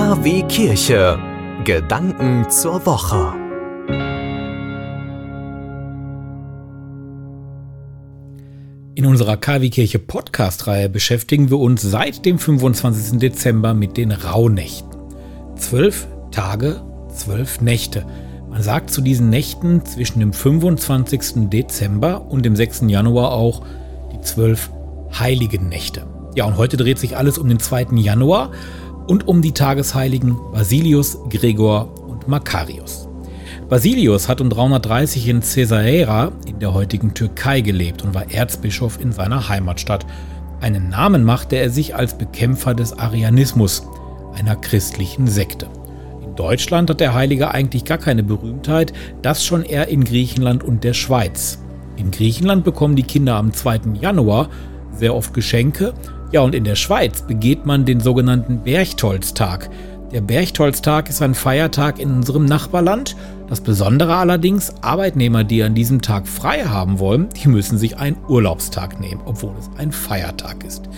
KW 0.07 0.41
Kirche. 0.43 1.19
Gedanken 1.65 2.49
zur 2.49 2.85
Woche. 2.85 3.33
In 8.95 9.05
unserer 9.05 9.35
KW-Kirche 9.35 9.99
Podcast-Reihe 9.99 10.87
beschäftigen 10.87 11.49
wir 11.49 11.57
uns 11.57 11.81
seit 11.81 12.23
dem 12.23 12.39
25. 12.39 13.19
Dezember 13.19 13.73
mit 13.73 13.97
den 13.97 14.13
Rauhnächten. 14.13 14.89
Zwölf 15.57 16.07
Tage, 16.31 16.81
zwölf 17.13 17.59
Nächte. 17.59 18.05
Man 18.49 18.63
sagt 18.63 18.91
zu 18.91 19.01
diesen 19.01 19.29
Nächten 19.29 19.83
zwischen 19.83 20.21
dem 20.21 20.31
25. 20.31 21.49
Dezember 21.49 22.31
und 22.31 22.45
dem 22.45 22.55
6. 22.55 22.83
Januar 22.87 23.33
auch 23.33 23.61
die 24.13 24.21
zwölf 24.21 24.71
heiligen 25.19 25.67
Nächte. 25.67 26.07
Ja, 26.33 26.45
und 26.45 26.55
heute 26.55 26.77
dreht 26.77 26.99
sich 26.99 27.17
alles 27.17 27.37
um 27.37 27.49
den 27.49 27.59
2. 27.59 27.87
Januar 27.95 28.51
und 29.07 29.27
um 29.27 29.41
die 29.41 29.53
Tagesheiligen 29.53 30.37
Basilius, 30.53 31.17
Gregor 31.29 31.89
und 32.07 32.27
Makarius. 32.27 33.07
Basilius 33.69 34.29
hat 34.29 34.39
um 34.39 34.49
330 34.49 35.27
in 35.27 35.41
Caesarea 35.41 36.31
in 36.45 36.59
der 36.59 36.73
heutigen 36.73 37.13
Türkei 37.13 37.61
gelebt 37.61 38.03
und 38.03 38.13
war 38.13 38.31
Erzbischof 38.31 38.99
in 39.01 39.11
seiner 39.11 39.49
Heimatstadt. 39.49 40.05
Einen 40.61 40.89
Namen 40.89 41.23
machte 41.23 41.57
er 41.57 41.69
sich 41.69 41.93
als 41.95 42.17
Bekämpfer 42.17 42.73
des 42.73 42.97
Arianismus, 42.97 43.85
einer 44.35 44.55
christlichen 44.55 45.27
Sekte. 45.27 45.67
In 46.23 46.35
Deutschland 46.35 46.89
hat 46.89 46.99
der 46.99 47.13
Heilige 47.13 47.51
eigentlich 47.51 47.83
gar 47.83 47.97
keine 47.97 48.23
Berühmtheit, 48.23 48.93
das 49.21 49.43
schon 49.45 49.63
eher 49.63 49.87
in 49.89 50.03
Griechenland 50.03 50.63
und 50.63 50.83
der 50.83 50.93
Schweiz. 50.93 51.59
In 51.97 52.11
Griechenland 52.11 52.63
bekommen 52.63 52.95
die 52.95 53.03
Kinder 53.03 53.35
am 53.35 53.53
2. 53.53 53.81
Januar 53.99 54.49
sehr 54.93 55.15
oft 55.15 55.33
Geschenke. 55.33 55.93
Ja, 56.31 56.41
und 56.41 56.53
in 56.53 56.65
der 56.65 56.75
Schweiz 56.75 57.21
begeht 57.21 57.65
man 57.65 57.85
den 57.85 58.01
sogenannten 58.01 58.59
Berchtolztag. 58.59 59.69
Der 60.11 60.19
Berchtolztag 60.19 61.09
ist 61.09 61.21
ein 61.21 61.33
Feiertag 61.33 61.99
in 61.99 62.11
unserem 62.11 62.45
Nachbarland. 62.45 63.15
Das 63.47 63.61
Besondere 63.61 64.15
allerdings, 64.15 64.73
Arbeitnehmer, 64.81 65.45
die 65.45 65.63
an 65.63 65.73
diesem 65.73 66.01
Tag 66.01 66.27
frei 66.27 66.65
haben 66.65 66.99
wollen, 66.99 67.29
die 67.29 67.47
müssen 67.47 67.77
sich 67.77 67.97
einen 67.97 68.17
Urlaubstag 68.27 68.99
nehmen, 68.99 69.21
obwohl 69.23 69.53
es 69.57 69.69
ein 69.77 69.93
Feiertag 69.93 70.65
ist. 70.65 70.89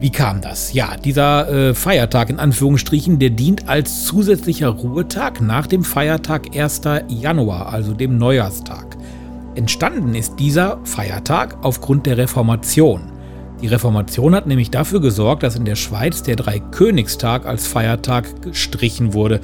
Wie 0.00 0.10
kam 0.10 0.40
das? 0.40 0.72
Ja, 0.72 0.96
dieser 0.96 1.48
äh, 1.48 1.74
Feiertag 1.74 2.30
in 2.30 2.40
Anführungsstrichen, 2.40 3.18
der 3.20 3.30
dient 3.30 3.68
als 3.68 4.04
zusätzlicher 4.04 4.68
Ruhetag 4.68 5.40
nach 5.40 5.68
dem 5.68 5.84
Feiertag 5.84 6.56
1. 6.56 6.82
Januar, 7.08 7.72
also 7.72 7.94
dem 7.94 8.18
Neujahrstag. 8.18 8.96
Entstanden 9.54 10.14
ist 10.14 10.38
dieser 10.38 10.78
Feiertag 10.84 11.58
aufgrund 11.62 12.06
der 12.06 12.16
Reformation. 12.16 13.17
Die 13.60 13.66
Reformation 13.66 14.34
hat 14.34 14.46
nämlich 14.46 14.70
dafür 14.70 15.00
gesorgt, 15.00 15.42
dass 15.42 15.56
in 15.56 15.64
der 15.64 15.74
Schweiz 15.74 16.22
der 16.22 16.36
Dreikönigstag 16.36 17.44
als 17.44 17.66
Feiertag 17.66 18.42
gestrichen 18.42 19.14
wurde. 19.14 19.40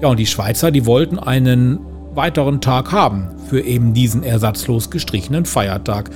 Ja, 0.00 0.08
und 0.08 0.18
die 0.18 0.26
Schweizer, 0.26 0.70
die 0.70 0.86
wollten 0.86 1.18
einen 1.18 1.80
weiteren 2.14 2.60
Tag 2.60 2.92
haben 2.92 3.28
für 3.48 3.60
eben 3.60 3.92
diesen 3.92 4.22
ersatzlos 4.22 4.90
gestrichenen 4.90 5.44
Feiertag. 5.44 6.10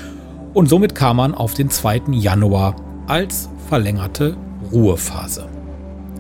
Und 0.55 0.69
somit 0.69 0.95
kam 0.95 1.19
man 1.19 1.35
auf 1.35 1.53
den 1.55 1.69
2. 1.69 2.03
Januar 2.13 2.77
als 3.07 3.51
verlängerte 3.69 4.37
Ruhephase. 4.73 5.47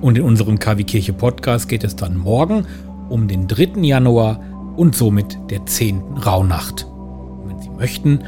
Und 0.02 0.18
in 0.18 0.24
unserem 0.24 0.58
KW 0.58 0.84
Kirche 0.84 1.12
Podcast 1.12 1.68
geht 1.68 1.84
es 1.84 1.96
dann 1.96 2.16
morgen 2.16 2.66
um 3.08 3.28
den 3.28 3.48
3. 3.48 3.80
Januar 3.80 4.40
und 4.76 4.94
somit 4.94 5.38
der 5.50 5.64
10. 5.64 6.02
Rauhnacht. 6.26 6.84
Und 6.84 7.50
wenn 7.50 7.60
Sie 7.60 7.70
möchten, 7.70 8.20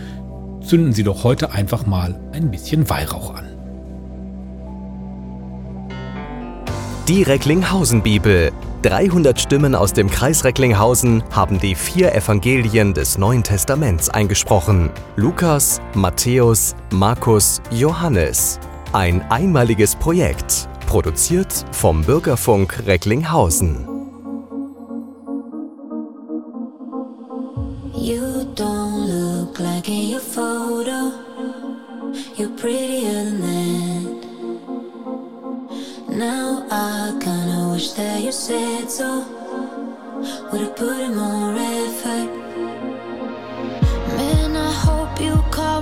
zünden 0.64 0.92
Sie 0.92 1.02
doch 1.02 1.24
heute 1.24 1.52
einfach 1.52 1.86
mal 1.86 2.18
ein 2.32 2.50
bisschen 2.50 2.88
Weihrauch 2.88 3.34
an. 3.34 3.54
Die 7.08 7.22
Recklinghausen-Bibel. 7.22 8.50
300 8.80 9.40
Stimmen 9.40 9.74
aus 9.74 9.92
dem 9.92 10.10
Kreis 10.10 10.44
Recklinghausen 10.44 11.22
haben 11.30 11.58
die 11.58 11.74
vier 11.74 12.14
Evangelien 12.14 12.92
des 12.92 13.18
Neuen 13.18 13.42
Testaments 13.42 14.10
eingesprochen. 14.10 14.90
Lukas, 15.16 15.80
Matthäus, 15.94 16.74
Markus, 16.92 17.62
Johannes. 17.70 18.58
Ein 18.92 19.22
einmaliges 19.30 19.96
Projekt, 19.96 20.68
produziert 20.86 21.64
vom 21.72 22.02
Bürgerfunk 22.02 22.82
Recklinghausen. 22.86 23.93
You're 32.36 32.48
prettier 32.50 33.12
than 33.12 33.40
that. 33.42 34.26
Now 36.08 36.66
I 36.68 37.16
kinda 37.20 37.68
wish 37.70 37.92
that 37.92 38.22
you 38.22 38.32
said 38.32 38.90
so. 38.90 39.24
Would've 40.50 40.74
put 40.74 40.98
in 40.98 41.14
more 41.14 41.54
effort. 41.54 42.30
Man, 44.16 44.56
I 44.56 44.72
hope 44.86 45.20
you 45.20 45.44
call 45.52 45.73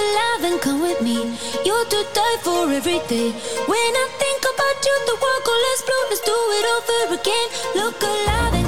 alive 0.00 0.42
and 0.50 0.60
come 0.60 0.80
with 0.80 1.00
me. 1.00 1.16
You're 1.64 1.86
to 1.94 2.00
die 2.12 2.38
for 2.42 2.70
every 2.70 3.00
day. 3.12 3.30
When 3.70 3.92
I 4.02 4.06
think 4.22 4.42
about 4.52 4.78
you, 4.86 4.96
the 5.10 5.16
world 5.22 5.42
goes 5.48 5.80
blue. 5.86 6.04
Let's 6.10 6.22
do 6.30 6.36
it 6.58 6.66
over 6.74 7.14
again. 7.18 7.48
Look 7.76 8.02
alive 8.02 8.63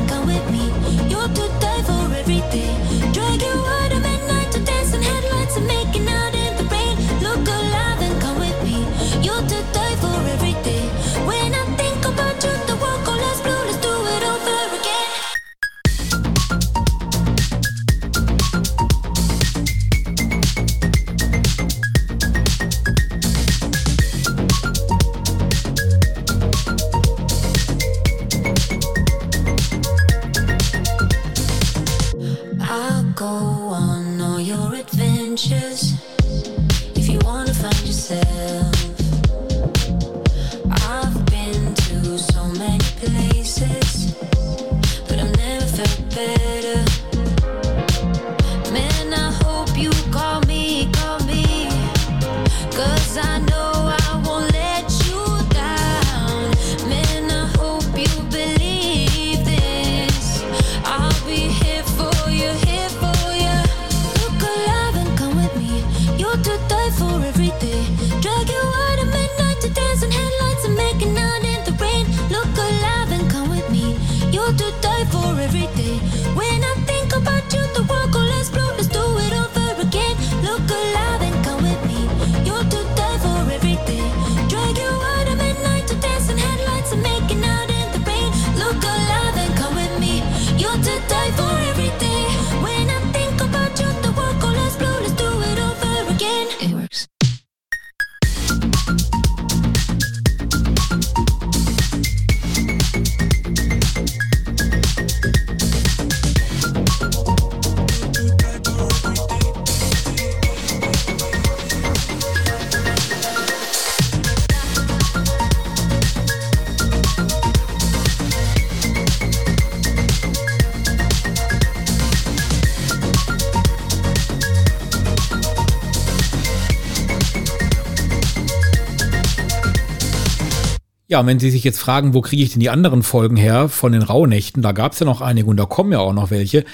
Ja, 131.17 131.25
wenn 131.25 131.39
Sie 131.39 131.51
sich 131.51 131.65
jetzt 131.65 131.81
fragen, 131.81 132.13
wo 132.13 132.21
kriege 132.21 132.43
ich 132.43 132.51
denn 132.51 132.61
die 132.61 132.69
anderen 132.69 133.03
Folgen 133.03 133.37
her 133.37 133.71
von 133.71 133.93
den 133.93 134.03
Rauhnächten, 134.03 134.61
da 134.61 134.73
gab 134.73 134.93
es 134.93 134.99
ja 134.99 135.07
noch 135.07 135.23
einige 135.23 135.49
und 135.49 135.57
da 135.57 135.65
kommen 135.65 135.91
ja 135.91 135.99
auch 135.99 136.13
noch 136.13 136.31
welche, 136.31 136.67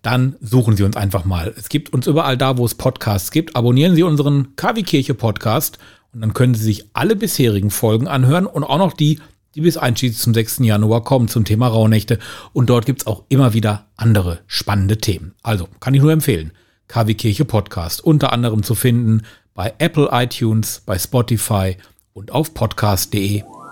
dann 0.00 0.36
suchen 0.40 0.74
Sie 0.74 0.84
uns 0.84 0.96
einfach 0.96 1.26
mal. 1.26 1.52
Es 1.58 1.68
gibt 1.68 1.92
uns 1.92 2.06
überall 2.06 2.38
da, 2.38 2.56
wo 2.56 2.64
es 2.64 2.74
Podcasts 2.74 3.30
gibt. 3.30 3.56
Abonnieren 3.56 3.94
Sie 3.94 4.02
unseren 4.02 4.56
KW 4.56 4.84
Kirche 4.84 5.12
Podcast 5.12 5.78
und 6.14 6.22
dann 6.22 6.32
können 6.32 6.54
Sie 6.54 6.64
sich 6.64 6.86
alle 6.94 7.14
bisherigen 7.14 7.68
Folgen 7.68 8.08
anhören 8.08 8.46
und 8.46 8.64
auch 8.64 8.78
noch 8.78 8.94
die, 8.94 9.20
die 9.54 9.60
bis 9.60 9.76
einschließlich 9.76 10.22
zum 10.22 10.32
6. 10.32 10.60
Januar 10.60 11.04
kommen 11.04 11.28
zum 11.28 11.44
Thema 11.44 11.68
Rauhnächte. 11.68 12.18
Und 12.54 12.70
dort 12.70 12.86
gibt 12.86 13.02
es 13.02 13.06
auch 13.06 13.24
immer 13.28 13.52
wieder 13.52 13.84
andere 13.98 14.38
spannende 14.46 14.96
Themen. 14.96 15.34
Also 15.42 15.68
kann 15.78 15.92
ich 15.92 16.00
nur 16.00 16.12
empfehlen. 16.12 16.52
KW 16.88 17.12
Kirche 17.12 17.44
Podcast 17.44 18.02
unter 18.02 18.32
anderem 18.32 18.62
zu 18.62 18.74
finden 18.74 19.24
bei 19.52 19.74
Apple 19.76 20.08
iTunes, 20.10 20.80
bei 20.86 20.98
Spotify 20.98 21.76
und 22.14 22.32
auf 22.32 22.54
podcast.de. 22.54 23.42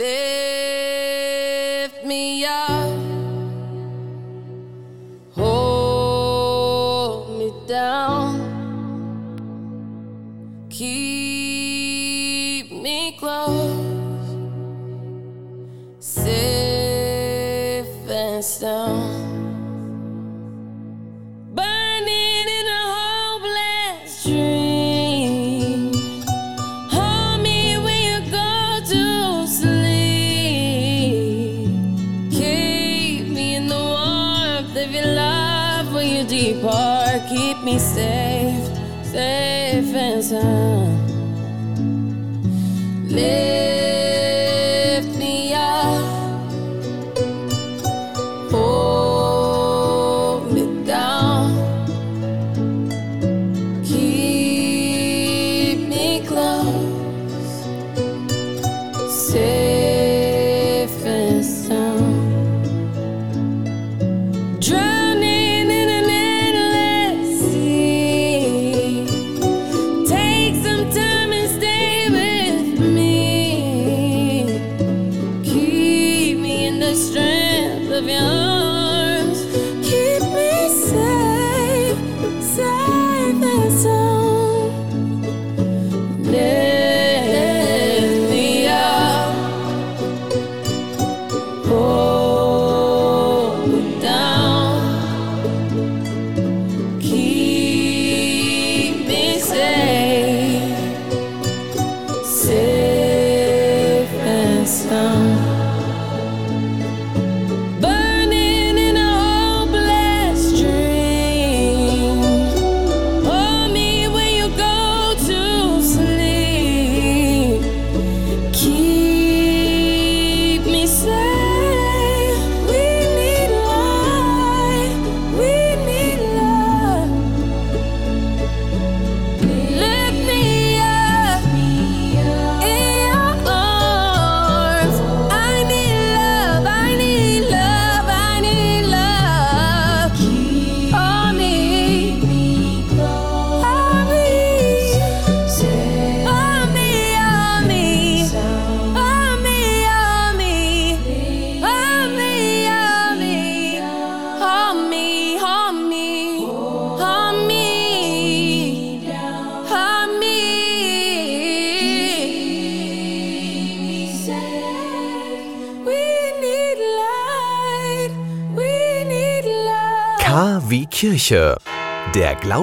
Live 0.00 0.29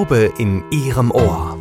Glaube 0.07 0.31
in 0.37 0.63
Ihrem 0.71 1.11
Ohr. 1.11 1.57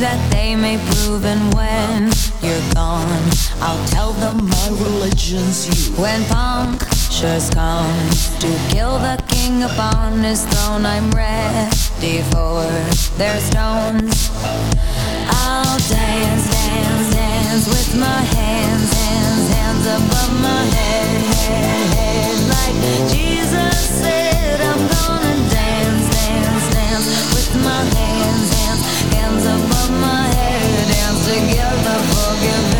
that 0.00 0.32
they 0.32 0.56
may 0.56 0.76
prove 0.78 1.24
and 1.24 1.54
when 1.54 2.10
you're 2.42 2.74
gone 2.74 3.30
I'll 3.60 3.86
tell 3.86 4.12
them 4.14 4.51
religion's 4.70 5.66
you. 5.66 5.96
When 5.96 6.24
punctures 6.26 7.50
come 7.50 8.10
to 8.38 8.50
kill 8.70 8.98
the 8.98 9.22
king 9.28 9.62
upon 9.62 10.22
his 10.22 10.44
throne, 10.46 10.86
I'm 10.86 11.10
ready 11.10 12.22
for 12.30 12.62
their 13.18 13.38
stones. 13.40 14.30
I'll 15.26 15.78
dance, 15.88 16.46
dance, 16.50 17.14
dance 17.14 17.66
with 17.66 17.98
my 17.98 18.22
hands, 18.38 18.92
hands, 18.92 19.48
hands 19.50 19.86
above 19.86 20.32
my 20.40 20.64
head, 20.76 21.22
head, 21.48 21.86
head. 21.98 22.36
Like 22.54 23.10
Jesus 23.10 23.76
said, 24.00 24.60
I'm 24.60 24.82
gonna 24.94 25.36
dance, 25.50 26.06
dance, 26.14 26.74
dance 26.74 27.06
with 27.34 27.64
my 27.64 27.82
hands, 27.98 28.48
hands, 28.54 28.82
hands 29.14 29.44
above 29.44 29.90
my 30.00 30.26
head. 30.38 30.88
Dance 30.88 31.24
together, 31.26 31.98
forgive 32.12 32.71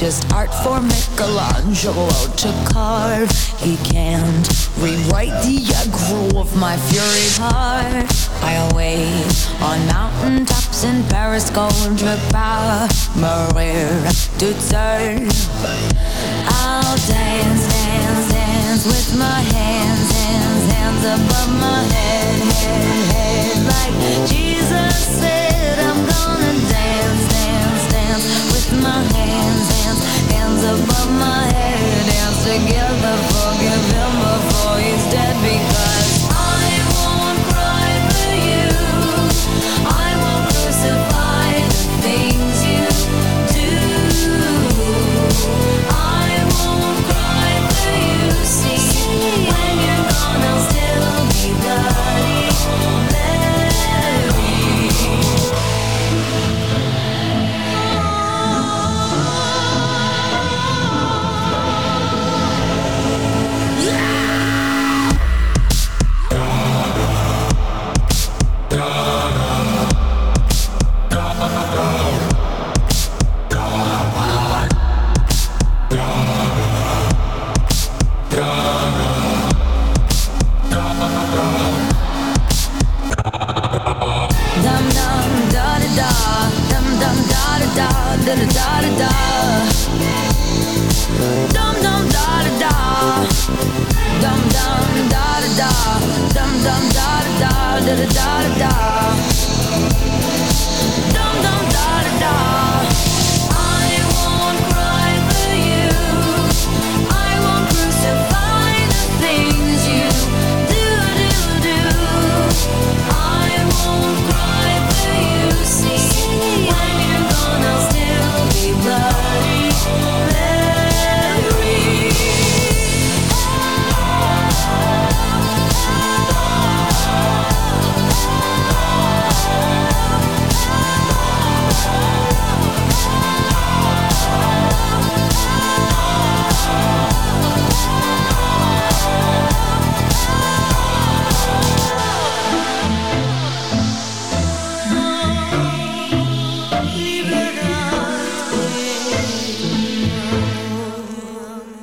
just 0.00 0.32
art 0.32 0.48
for 0.64 0.80
Michelangelo 0.80 2.08
to 2.08 2.50
carve. 2.72 3.30
He 3.58 3.76
can't 3.84 4.48
rewrite 4.78 5.36
the 5.44 5.60
aggro 5.76 6.40
of 6.40 6.56
my 6.56 6.74
fury 6.88 7.28
heart. 7.36 8.08
I'll 8.40 8.74
wait 8.74 9.28
on 9.60 9.78
mountain 9.88 10.46
tops 10.46 10.84
in 10.84 11.04
Paris, 11.08 11.50
power, 11.50 12.88
Maria 13.14 14.10
to 14.40 14.48
turn. 14.72 15.28
I'll 16.48 16.96
dance, 17.04 17.68
dance, 17.68 18.32
dance 18.32 18.86
with 18.86 19.18
my 19.18 19.40
hands, 19.52 20.10
hands, 20.12 20.72
hands 20.72 21.04
above 21.04 21.60
my 21.60 21.82
head, 21.92 22.52
head, 22.54 23.12
head. 23.12 23.39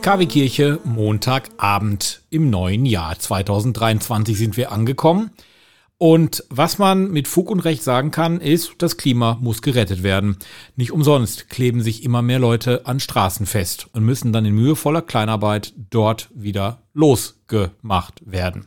KW-Kirche, 0.07 0.79
Montagabend 0.85 2.21
im 2.29 2.49
neuen 2.49 2.85
Jahr 2.85 3.19
2023 3.19 4.37
sind 4.37 4.55
wir 4.55 4.71
angekommen. 4.71 5.31
Und 5.97 6.45
was 6.49 6.77
man 6.77 7.11
mit 7.11 7.27
Fug 7.27 7.51
und 7.51 7.59
Recht 7.59 7.83
sagen 7.83 8.09
kann, 8.11 8.39
ist, 8.39 8.75
das 8.77 8.95
Klima 8.95 9.37
muss 9.41 9.61
gerettet 9.61 10.03
werden. 10.03 10.37
Nicht 10.77 10.93
umsonst 10.93 11.49
kleben 11.49 11.81
sich 11.81 12.05
immer 12.05 12.21
mehr 12.21 12.39
Leute 12.39 12.85
an 12.85 13.01
Straßen 13.01 13.45
fest 13.45 13.87
und 13.91 14.05
müssen 14.05 14.31
dann 14.31 14.45
in 14.45 14.55
mühevoller 14.55 15.01
Kleinarbeit 15.01 15.73
dort 15.89 16.29
wieder 16.33 16.83
losgemacht 16.93 18.21
werden. 18.25 18.65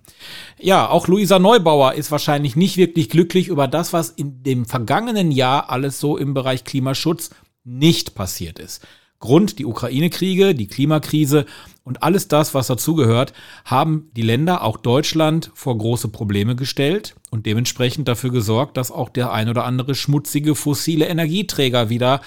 Ja, 0.59 0.91
auch 0.91 1.09
Luisa 1.09 1.39
Neubauer 1.39 1.95
ist 1.95 2.11
wahrscheinlich 2.11 2.55
nicht 2.55 2.77
wirklich 2.77 3.09
glücklich 3.09 3.49
über 3.49 3.67
das, 3.67 3.95
was 3.95 4.11
in 4.11 4.43
dem 4.43 4.67
vergangenen 4.67 5.31
Jahr 5.31 5.71
alles 5.71 6.01
so 6.01 6.19
im 6.19 6.35
Bereich 6.35 6.65
Klimaschutz 6.65 7.31
nicht 7.65 8.15
passiert 8.15 8.59
ist. 8.59 8.87
Grund, 9.21 9.59
die 9.59 9.67
Ukraine-Kriege, 9.67 10.55
die 10.55 10.67
Klimakrise 10.67 11.45
und 11.85 12.03
alles 12.03 12.27
das, 12.27 12.55
was 12.55 12.69
dazugehört, 12.69 13.35
haben 13.65 14.11
die 14.17 14.23
Länder, 14.23 14.65
auch 14.65 14.79
Deutschland, 14.79 15.51
vor 15.55 15.77
große 15.77 16.09
Probleme 16.09 16.57
gestellt 16.57 17.15
und 17.31 17.47
dementsprechend 17.47 18.09
dafür 18.09 18.31
gesorgt, 18.31 18.77
dass 18.77 18.91
auch 18.91 19.11
der 19.11 19.33
ein 19.33 19.49
oder 19.51 19.65
andere 19.65 19.95
schmutzige 19.95 20.55
fossile 20.55 21.07
Energieträger 21.07 21.91
wieder 21.91 22.23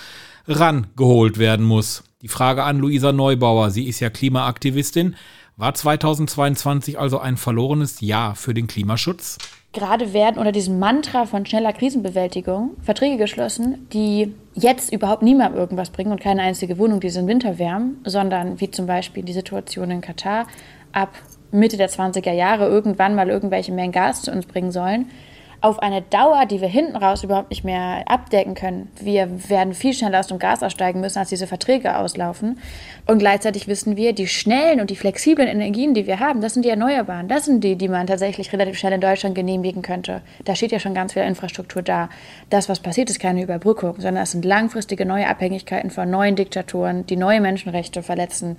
rangeholt 0.48 1.40
werden 1.40 1.66
muss. 1.66 2.04
Die 2.22 2.28
Frage 2.28 2.64
an 2.64 2.80
Luisa 2.80 3.12
Neubauer, 3.12 3.72
sie 3.72 3.88
ist 3.88 4.00
ja 4.00 4.10
Klimaaktivistin, 4.10 5.16
war 5.58 5.74
2022 5.74 6.98
also 6.98 7.20
ein 7.20 7.38
verlorenes 7.38 8.02
Jahr 8.02 8.36
für 8.36 8.54
den 8.54 8.68
Klimaschutz? 8.68 9.38
Gerade 9.72 10.14
werden 10.14 10.38
unter 10.38 10.52
diesem 10.52 10.78
Mantra 10.78 11.26
von 11.26 11.46
schneller 11.46 11.74
Krisenbewältigung 11.74 12.72
Verträge 12.84 13.18
geschlossen, 13.18 13.88
die 13.92 14.36
jetzt 14.54 14.94
überhaupt 14.94 15.24
niemandem 15.24 15.60
irgendwas 15.60 15.90
bringen 15.90 16.12
und 16.12 16.22
keine 16.22 16.44
einzige 16.44 16.78
Wohnung 16.78 17.00
diesen 17.00 17.28
Winter 17.28 17.58
wärmen, 17.58 18.00
sondern 18.04 18.60
wie 18.62 18.70
zum 18.70 18.86
Beispiel 18.86 19.24
die 19.24 19.34
Situation 19.34 19.90
in 19.90 20.02
Katar 20.02 20.46
ab 20.92 21.10
Mitte 21.52 21.78
der 21.78 21.90
20er 21.90 22.34
Jahre 22.34 22.68
irgendwann 22.68 23.16
mal 23.16 23.30
irgendwelche 23.30 23.72
Mengen 23.72 23.92
Gas 23.92 24.22
zu 24.24 24.32
uns 24.32 24.46
bringen 24.46 24.72
sollen, 24.72 25.10
auf 25.64 25.80
eine 25.80 26.02
Dauer, 26.02 26.46
die 26.46 26.60
wir 26.60 26.68
hinten 26.68 26.98
raus 26.98 27.24
überhaupt 27.24 27.50
nicht 27.50 27.64
mehr 27.64 28.04
abdecken 28.06 28.54
können. 28.54 28.92
Wir 29.00 29.50
werden 29.50 29.74
viel 29.74 29.94
schneller 29.94 30.20
aus 30.20 30.28
dem 30.28 30.38
Gas 30.38 30.62
aussteigen 30.62 31.00
müssen, 31.00 31.20
als 31.20 31.30
diese 31.30 31.48
Verträge 31.48 31.98
auslaufen. 31.98 32.60
Und 33.08 33.20
gleichzeitig 33.20 33.70
wissen 33.70 33.96
wir, 33.96 34.12
die 34.12 34.28
schnellen 34.28 34.82
und 34.82 34.90
die 34.90 34.98
flexiblen 34.98 35.48
Energien, 35.48 35.94
die 35.94 36.06
wir 36.06 36.20
haben, 36.20 36.42
das 36.42 36.54
sind 36.54 36.66
die 36.66 36.70
Erneuerbaren. 36.70 37.30
Das 37.30 37.46
sind 37.46 37.64
die, 37.64 37.78
die 37.78 37.88
man 37.88 38.08
tatsächlich 38.08 38.52
relativ 38.52 38.78
schnell 38.78 38.92
in 38.92 39.00
Deutschland 39.00 39.36
genehmigen 39.36 39.82
könnte. 39.82 40.22
Da 40.44 40.54
steht 40.54 40.74
ja 40.74 40.80
schon 40.80 40.94
ganz 40.94 41.14
viel 41.14 41.22
Infrastruktur 41.22 41.82
da. 41.82 42.10
Das, 42.50 42.68
was 42.68 42.82
passiert, 42.82 43.10
ist 43.10 43.22
keine 43.22 43.42
Überbrückung, 43.42 43.96
sondern 44.00 44.24
es 44.24 44.32
sind 44.32 44.44
langfristige 44.44 45.06
neue 45.06 45.30
Abhängigkeiten 45.30 45.92
von 45.92 46.10
neuen 46.10 46.36
Diktaturen, 46.36 47.06
die 47.06 47.16
neue 47.16 47.40
Menschenrechte 47.40 48.04
verletzen, 48.04 48.58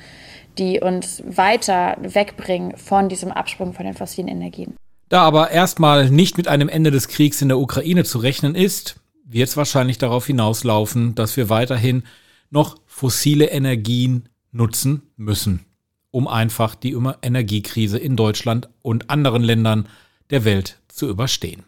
die 0.57 0.81
uns 0.81 1.23
weiter 1.27 1.99
wegbringen 2.01 2.79
von 2.79 3.11
diesem 3.11 3.31
Absprung 3.31 3.75
von 3.75 3.85
den 3.85 3.95
fossilen 3.95 4.29
Energien. 4.29 4.75
Da 5.09 5.23
aber 5.23 5.51
erstmal 5.51 6.11
nicht 6.11 6.37
mit 6.37 6.49
einem 6.49 6.69
Ende 6.69 6.91
des 6.91 7.09
Kriegs 7.09 7.43
in 7.43 7.49
der 7.49 7.59
Ukraine 7.59 8.05
zu 8.05 8.19
rechnen 8.19 8.55
ist, 8.55 8.97
wird 9.25 9.49
es 9.49 9.57
wahrscheinlich 9.57 9.99
darauf 9.99 10.27
hinauslaufen, 10.27 11.15
dass 11.15 11.37
wir 11.37 11.49
weiterhin 11.49 12.05
noch 12.51 12.77
fossile 12.87 13.47
Energien 13.47 14.29
nutzen 14.53 15.03
müssen, 15.17 15.67
um 16.11 16.29
einfach 16.29 16.75
die 16.75 16.97
Energiekrise 17.23 17.99
in 17.99 18.17
Deutschland 18.17 18.69
und 18.83 19.11
anderen 19.11 19.43
Ländern 19.43 19.89
der 20.31 20.45
Welt 20.45 20.79
zu 20.89 21.09
überstehen. 21.09 21.65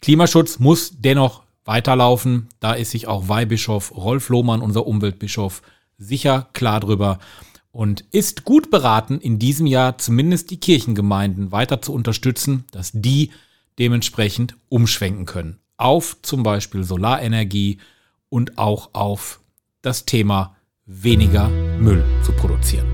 Klimaschutz 0.00 0.58
muss 0.58 0.92
dennoch 0.98 1.42
weiterlaufen. 1.64 2.48
Da 2.58 2.72
ist 2.72 2.90
sich 2.90 3.06
auch 3.06 3.28
Weihbischof 3.28 3.94
Rolf 3.94 4.30
Lohmann, 4.30 4.62
unser 4.62 4.86
Umweltbischof, 4.86 5.62
sicher 5.98 6.48
klar 6.54 6.80
drüber 6.80 7.18
und 7.72 8.04
ist 8.10 8.44
gut 8.44 8.70
beraten, 8.70 9.20
in 9.20 9.38
diesem 9.38 9.66
Jahr 9.66 9.98
zumindest 9.98 10.50
die 10.50 10.58
Kirchengemeinden 10.58 11.52
weiter 11.52 11.80
zu 11.82 11.92
unterstützen, 11.92 12.64
dass 12.72 12.90
die 12.92 13.30
dementsprechend 13.78 14.56
umschwenken 14.68 15.26
können. 15.26 15.58
Auf 15.76 16.18
zum 16.22 16.42
Beispiel 16.42 16.84
Solarenergie 16.84 17.78
und 18.28 18.58
auch 18.58 18.90
auf 18.92 19.40
das 19.82 20.04
Thema 20.04 20.56
weniger 20.84 21.48
Müll 21.48 22.04
zu 22.24 22.32
produzieren. 22.32 22.86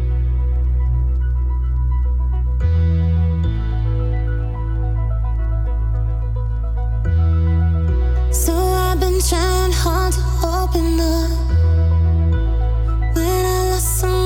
So 8.30 8.52
I've 8.52 9.00
been 9.00 9.18
trying 9.18 9.72
hard 9.72 10.12
to 10.12 10.20
open 10.46 11.00
up. 11.00 11.30
When 13.16 13.46
could 14.06 14.14
have 14.14 14.25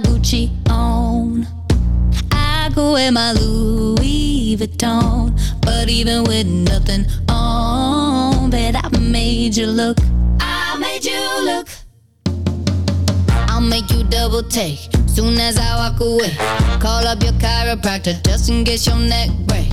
Gucci 0.00 0.50
on. 0.70 1.46
I 2.32 2.70
could 2.74 2.92
wear 2.92 3.12
my 3.12 3.32
Louis 3.32 4.56
Vuitton. 4.56 5.32
But 5.62 5.88
even 5.88 6.24
with 6.24 6.46
nothing 6.46 7.06
on, 7.28 8.50
bet 8.50 8.76
I 8.76 8.88
made 8.98 9.56
you 9.56 9.66
look. 9.66 9.98
I 10.40 10.76
made 10.78 11.04
you 11.04 11.44
look. 11.44 11.68
I'll 13.48 13.60
make 13.60 13.90
you 13.90 14.04
double 14.04 14.42
take 14.42 14.78
soon 15.06 15.38
as 15.38 15.56
I 15.58 15.76
walk 15.76 16.00
away. 16.00 16.34
Call 16.80 17.06
up 17.06 17.22
your 17.22 17.32
chiropractor 17.34 18.22
just 18.24 18.50
in 18.50 18.64
case 18.64 18.86
your 18.86 18.98
neck 18.98 19.30
break. 19.46 19.70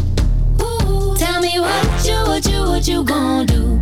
Ooh, 0.61 1.15
tell 1.17 1.41
me 1.41 1.59
what 1.59 2.05
you, 2.05 2.15
what 2.25 2.45
you, 2.45 2.61
what 2.61 2.87
you 2.87 3.03
gonna 3.03 3.45
do? 3.45 3.81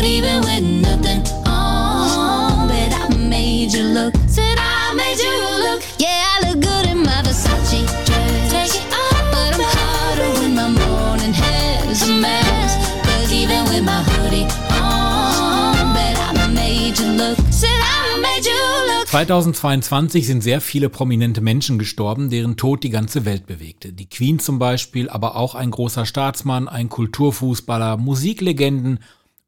But 0.00 0.08
even 0.08 0.40
with 0.40 0.62
nothing 0.62 1.20
on, 1.44 2.68
bet 2.68 2.90
I 2.90 3.14
made 3.18 3.70
you 3.70 3.82
look. 3.82 4.14
Said 4.28 4.56
I 4.56 4.94
made 4.96 5.20
you 5.20 5.36
look. 5.60 5.82
Yeah, 5.98 6.24
I 6.24 6.48
look 6.48 6.62
good 6.62 6.86
in 6.86 7.02
my 7.02 7.20
Versace 7.20 7.84
dress. 8.06 8.50
Take 8.50 8.80
it 8.80 8.94
off, 8.94 9.24
but 9.30 9.52
I'm 9.52 9.60
hotter 9.60 10.40
when 10.40 10.54
my 10.54 10.68
morning 10.68 11.34
hair 11.34 11.84
is 11.90 12.08
a 12.08 12.12
mess. 12.14 12.78
Cause 13.04 13.30
even 13.30 13.64
with 13.64 13.84
my 13.84 14.02
hoodie 14.08 14.48
on, 14.80 15.92
bet 15.92 16.16
I 16.16 16.48
made 16.48 16.98
you 16.98 17.10
look. 17.20 17.36
Said 17.50 17.68
I 17.68 18.18
made 18.22 18.46
you 18.46 18.56
look. 18.88 19.06
2022 19.06 20.26
sind 20.26 20.42
sehr 20.42 20.62
viele 20.62 20.88
prominente 20.88 21.42
Menschen 21.42 21.78
gestorben, 21.78 22.30
deren 22.30 22.56
Tod 22.56 22.84
die 22.84 22.90
ganze 22.90 23.26
Welt 23.26 23.44
bewegte. 23.46 23.92
Die 23.92 24.08
Queen 24.08 24.38
zum 24.38 24.58
Beispiel, 24.58 25.10
aber 25.10 25.36
auch 25.36 25.54
ein 25.54 25.70
großer 25.70 26.06
Staatsmann, 26.06 26.68
ein 26.68 26.88
Kulturfußballer, 26.88 27.98
Musiklegenden 27.98 29.00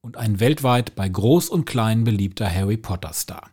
und 0.03 0.17
ein 0.17 0.41
weltweit 0.41 0.97
bei 0.97 1.09
Groß 1.09 1.49
und 1.49 1.65
Klein 1.65 2.03
beliebter 2.03 2.53
Harry 2.53 2.77
Potter-Star. 2.77 3.51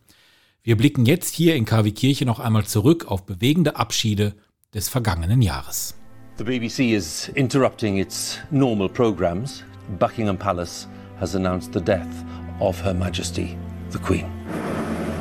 Wir 0.63 0.75
blicken 0.75 1.05
jetzt 1.05 1.35
hier 1.35 1.55
in 1.55 1.65
KW 1.65 1.91
Kirche 1.91 2.25
noch 2.25 2.39
einmal 2.39 2.65
zurück 2.65 3.05
auf 3.07 3.25
bewegende 3.25 3.75
Abschiede 3.75 4.33
des 4.73 4.89
vergangenen 4.89 5.43
Jahres. 5.43 5.95
The 6.37 6.43
BBC 6.43 6.95
is 6.95 7.29
interrupting 7.35 7.97
its 7.97 8.39
normal 8.49 8.89
programs. 8.89 9.63
Buckingham 9.99 10.37
Palace 10.37 10.87
has 11.19 11.35
announced 11.35 11.73
the 11.73 11.81
death 11.81 12.07
of 12.59 12.83
Her 12.83 12.95
Majesty, 12.95 13.55
the 13.91 13.99
Queen. 13.99 14.25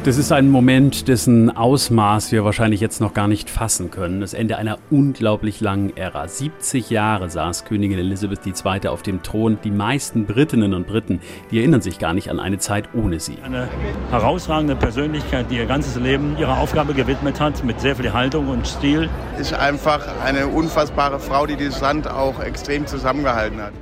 Das 0.08 0.16
ist 0.16 0.32
ein 0.32 0.48
Moment, 0.48 1.06
dessen 1.06 1.54
Ausmaß 1.54 2.32
wir 2.32 2.42
wahrscheinlich 2.42 2.80
jetzt 2.80 3.02
noch 3.02 3.12
gar 3.12 3.28
nicht 3.28 3.50
fassen 3.50 3.90
können. 3.90 4.22
Das 4.22 4.32
Ende 4.32 4.56
einer 4.56 4.78
unglaublich 4.90 5.60
langen 5.60 5.94
Ära. 5.98 6.26
70 6.26 6.88
Jahre 6.88 7.28
saß 7.28 7.66
Königin 7.66 7.98
Elizabeth 7.98 8.40
II. 8.46 8.88
auf 8.88 9.02
dem 9.02 9.22
Thron. 9.22 9.58
Die 9.62 9.70
meisten 9.70 10.24
Britinnen 10.24 10.72
und 10.72 10.86
Briten, 10.86 11.20
die 11.50 11.58
erinnern 11.58 11.82
sich 11.82 11.98
gar 11.98 12.14
nicht 12.14 12.30
an 12.30 12.40
eine 12.40 12.56
Zeit 12.56 12.88
ohne 12.94 13.20
sie. 13.20 13.36
Eine 13.44 13.68
herausragende 14.10 14.76
Persönlichkeit, 14.76 15.50
die 15.50 15.56
ihr 15.56 15.66
ganzes 15.66 15.96
Leben 15.96 16.38
ihrer 16.38 16.56
Aufgabe 16.56 16.94
gewidmet 16.94 17.38
hat, 17.38 17.62
mit 17.62 17.78
sehr 17.78 17.94
viel 17.94 18.10
Haltung 18.14 18.48
und 18.48 18.66
Stil. 18.66 19.10
Ist 19.38 19.52
einfach 19.52 20.06
eine 20.24 20.46
unfassbare 20.46 21.20
Frau, 21.20 21.44
die 21.44 21.56
dieses 21.56 21.82
Land 21.82 22.10
auch 22.10 22.40
extrem 22.40 22.86
zusammengehalten 22.86 23.60
hat. 23.60 23.74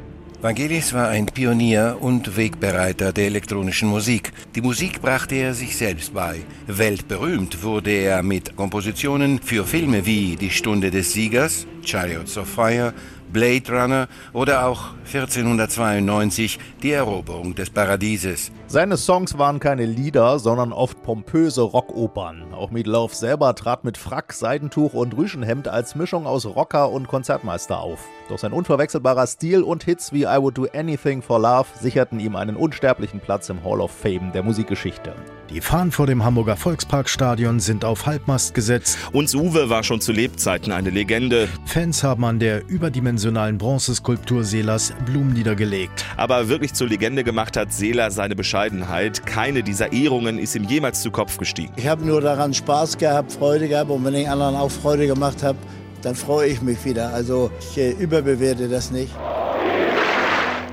Vangelis 0.42 0.92
war 0.92 1.08
ein 1.08 1.24
Pionier 1.24 1.96
und 1.98 2.36
Wegbereiter 2.36 3.14
der 3.14 3.24
elektronischen 3.24 3.88
Musik. 3.88 4.32
Die 4.54 4.60
Musik 4.60 5.00
brachte 5.00 5.34
er 5.34 5.54
sich 5.54 5.74
selbst 5.78 6.12
bei. 6.12 6.42
Weltberühmt 6.66 7.62
wurde 7.62 7.92
er 7.92 8.22
mit 8.22 8.54
Kompositionen 8.54 9.40
für 9.40 9.64
Filme 9.64 10.04
wie 10.04 10.36
Die 10.36 10.50
Stunde 10.50 10.90
des 10.90 11.14
Siegers, 11.14 11.66
Chariots 11.82 12.36
of 12.36 12.48
Fire, 12.48 12.92
Blade 13.32 13.72
Runner 13.72 14.08
oder 14.34 14.66
auch 14.66 14.94
1492 15.06 16.58
Die 16.82 16.92
Eroberung 16.92 17.54
des 17.54 17.70
Paradieses. 17.70 18.52
Seine 18.66 18.96
Songs 18.96 19.38
waren 19.38 19.58
keine 19.58 19.86
Lieder, 19.86 20.38
sondern 20.38 20.72
oft 20.72 21.02
pompöse 21.02 21.62
Rockopern. 21.62 22.52
Auch 22.52 22.70
Meatloaf 22.70 23.14
selber 23.14 23.54
trat 23.54 23.84
mit 23.84 23.96
Frack, 23.96 24.32
Seidentuch 24.32 24.92
und 24.92 25.16
Rüschenhemd 25.16 25.68
als 25.68 25.94
Mischung 25.94 26.26
aus 26.26 26.46
Rocker 26.46 26.90
und 26.90 27.08
Konzertmeister 27.08 27.80
auf. 27.80 28.00
Doch 28.28 28.38
sein 28.38 28.52
unverwechselbarer 28.52 29.26
Stil 29.26 29.62
und 29.62 29.84
Hits 29.84 30.12
wie 30.12 30.24
I 30.24 30.38
Would 30.38 30.58
Do 30.58 30.66
Anything 30.74 31.22
for 31.22 31.38
Love 31.38 31.68
sicherten 31.80 32.18
ihm 32.18 32.34
einen 32.34 32.56
unsterblichen 32.56 33.20
Platz 33.20 33.48
im 33.50 33.62
Hall 33.64 33.80
of 33.80 33.92
Fame 33.92 34.32
der 34.32 34.42
Musikgeschichte. 34.42 35.14
Die 35.50 35.60
Fahnen 35.60 35.92
vor 35.92 36.08
dem 36.08 36.24
Hamburger 36.24 36.56
Volksparkstadion 36.56 37.60
sind 37.60 37.84
auf 37.84 38.06
Halbmast 38.06 38.52
gesetzt. 38.52 38.98
Uns 39.12 39.32
Uwe 39.36 39.70
war 39.70 39.84
schon 39.84 40.00
zu 40.00 40.10
Lebzeiten 40.10 40.72
eine 40.72 40.90
Legende. 40.90 41.48
Fans 41.66 42.02
haben 42.02 42.24
an 42.24 42.40
der 42.40 42.68
überdimensionalen 42.68 43.58
Bronzeskulptur 43.58 44.42
Seelers 44.42 44.92
Blumen 45.04 45.32
niedergelegt. 45.32 46.04
Aber 46.16 46.48
wirklich 46.48 46.74
zur 46.74 46.88
Legende 46.88 47.22
gemacht 47.22 47.56
hat 47.56 47.72
Seeler 47.72 48.10
seine 48.10 48.34
Bescheidenheit. 48.34 49.24
Keine 49.24 49.62
dieser 49.62 49.92
Ehrungen 49.92 50.40
ist 50.40 50.56
ihm 50.56 50.64
jemals 50.64 51.00
zu 51.00 51.12
Kopf 51.12 51.38
gestiegen. 51.38 51.72
Ich 51.76 51.86
habe 51.86 52.04
nur 52.04 52.20
daran 52.20 52.52
Spaß 52.52 52.98
gehabt, 52.98 53.30
Freude 53.30 53.68
gehabt 53.68 53.90
und 53.90 54.04
wenn 54.04 54.14
ich 54.14 54.28
anderen 54.28 54.56
auch 54.56 54.70
Freude 54.70 55.06
gemacht 55.06 55.44
habe, 55.44 55.58
dann 56.06 56.14
freue 56.14 56.46
ich 56.48 56.62
mich 56.62 56.84
wieder. 56.84 57.12
Also 57.12 57.50
ich 57.58 57.78
äh, 57.78 57.90
überbewerte 57.90 58.68
das 58.68 58.92
nicht. 58.92 59.12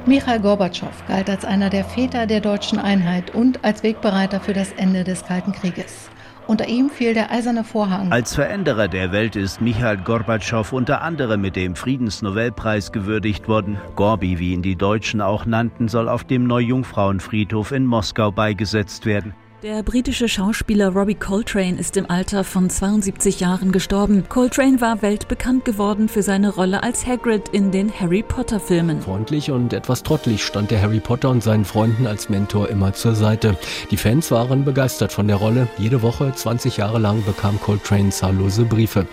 Michail 0.05 0.39
Gorbatschow 0.39 0.93
galt 1.07 1.27
als 1.27 1.43
einer 1.43 1.71
der 1.71 1.85
Väter 1.85 2.27
der 2.27 2.39
deutschen 2.39 2.77
Einheit 2.77 3.33
und 3.33 3.65
als 3.65 3.81
Wegbereiter 3.81 4.39
für 4.39 4.53
das 4.53 4.71
Ende 4.73 5.03
des 5.03 5.25
Kalten 5.25 5.51
Krieges. 5.51 6.09
Unter 6.45 6.67
ihm 6.67 6.91
fiel 6.91 7.15
der 7.15 7.31
eiserne 7.31 7.63
Vorhang. 7.63 8.11
Als 8.11 8.35
Veränderer 8.35 8.87
der 8.87 9.11
Welt 9.11 9.35
ist 9.35 9.59
Michail 9.59 9.97
Gorbatschow 9.97 10.71
unter 10.71 11.01
anderem 11.01 11.41
mit 11.41 11.55
dem 11.55 11.75
Friedensnobelpreis 11.75 12.91
gewürdigt 12.91 13.47
worden. 13.47 13.79
Gorbi, 13.95 14.37
wie 14.37 14.53
ihn 14.53 14.61
die 14.61 14.75
Deutschen 14.75 15.19
auch 15.19 15.47
nannten, 15.47 15.87
soll 15.87 16.09
auf 16.09 16.25
dem 16.25 16.45
Neujungfrauenfriedhof 16.45 17.71
in 17.71 17.87
Moskau 17.87 18.31
beigesetzt 18.31 19.07
werden. 19.07 19.33
Der 19.63 19.81
britische 19.81 20.27
Schauspieler 20.27 20.89
Robbie 20.89 21.15
Coltrane 21.15 21.79
ist 21.79 21.95
im 21.95 22.11
Alter 22.11 22.43
von 22.43 22.69
72 22.69 23.39
Jahren 23.39 23.71
gestorben. 23.71 24.25
Coltrane 24.27 24.81
war 24.81 25.01
weltbekannt 25.01 25.63
geworden 25.63 26.09
für 26.09 26.21
seine 26.21 26.49
Rolle 26.49 26.83
als 26.83 27.07
Hagrid 27.07 27.47
in 27.53 27.71
den 27.71 27.89
Harry 27.97 28.23
Potter 28.23 28.59
Filmen. 28.59 29.01
Freundlich 29.01 29.51
und 29.51 29.71
etwas 29.71 30.03
trottelig 30.03 30.43
stand 30.43 30.69
der 30.69 30.81
Harry 30.81 30.99
Potter 30.99 31.29
und 31.29 31.41
seinen 31.41 31.63
Freunden 31.63 32.07
als 32.07 32.27
Mentor 32.27 32.67
immer 32.67 32.91
zur 32.91 33.15
Seite. 33.15 33.57
Die 33.89 33.95
Fans 33.95 34.31
waren 34.31 34.65
begeistert 34.65 35.13
von 35.13 35.29
der 35.29 35.37
Rolle. 35.37 35.69
Jede 35.77 36.01
Woche, 36.01 36.33
20 36.35 36.75
Jahre 36.75 36.99
lang, 36.99 37.23
bekam 37.23 37.57
Coltrane 37.61 38.09
zahllose 38.09 38.65
Briefe. 38.65 39.07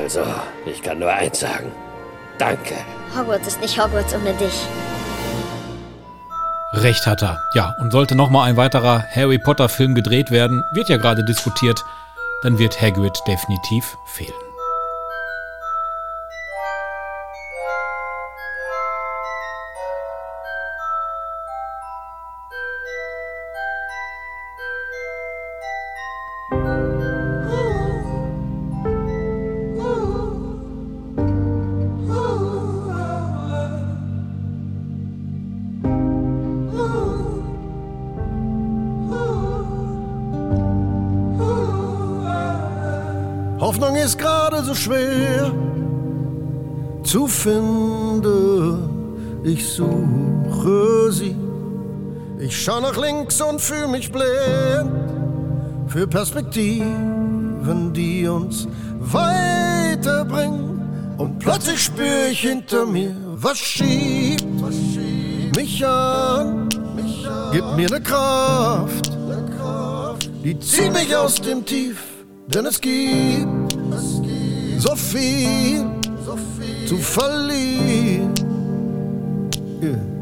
Also, 0.00 0.20
ich 0.66 0.82
kann 0.82 1.00
nur 1.00 1.10
eins 1.10 1.40
sagen. 1.40 1.72
Danke. 2.38 2.76
Hogwarts 3.18 3.48
ist 3.48 3.60
nicht 3.60 3.76
Hogwarts 3.76 4.14
ohne 4.14 4.34
dich. 4.34 4.68
Recht 6.72 7.06
hat 7.06 7.22
er. 7.22 7.40
Ja, 7.54 7.74
und 7.78 7.90
sollte 7.90 8.14
nochmal 8.14 8.48
ein 8.48 8.56
weiterer 8.56 9.04
Harry 9.14 9.38
Potter 9.38 9.68
Film 9.68 9.94
gedreht 9.94 10.30
werden, 10.30 10.64
wird 10.72 10.88
ja 10.88 10.96
gerade 10.96 11.24
diskutiert, 11.24 11.84
dann 12.42 12.58
wird 12.58 12.80
Hagrid 12.80 13.18
definitiv 13.26 13.96
fehlen. 14.06 14.45
Schau 52.66 52.80
nach 52.80 52.96
links 52.96 53.40
und 53.40 53.60
fühle 53.60 53.86
mich 53.86 54.10
blind 54.10 54.90
für 55.86 56.08
Perspektiven, 56.08 57.92
die 57.92 58.26
uns 58.26 58.66
weiterbringen. 58.98 60.82
Und 61.16 61.38
plötzlich 61.38 61.84
spüre 61.84 62.30
ich 62.32 62.40
hinter 62.40 62.84
mir, 62.84 63.14
was 63.36 63.58
schiebt 63.58 64.44
mich 65.54 65.86
an, 65.86 66.68
gibt 67.52 67.76
mir 67.76 67.86
eine 67.86 68.02
Kraft, 68.02 69.12
die 70.42 70.58
zieht 70.58 70.92
mich 70.92 71.14
aus 71.14 71.36
dem 71.36 71.64
Tief, 71.64 72.02
denn 72.48 72.66
es 72.66 72.80
gibt 72.80 73.78
so 74.78 74.96
viel 74.96 75.86
zu 76.88 76.96
verlieren. 76.96 78.34
Yeah. 79.80 80.15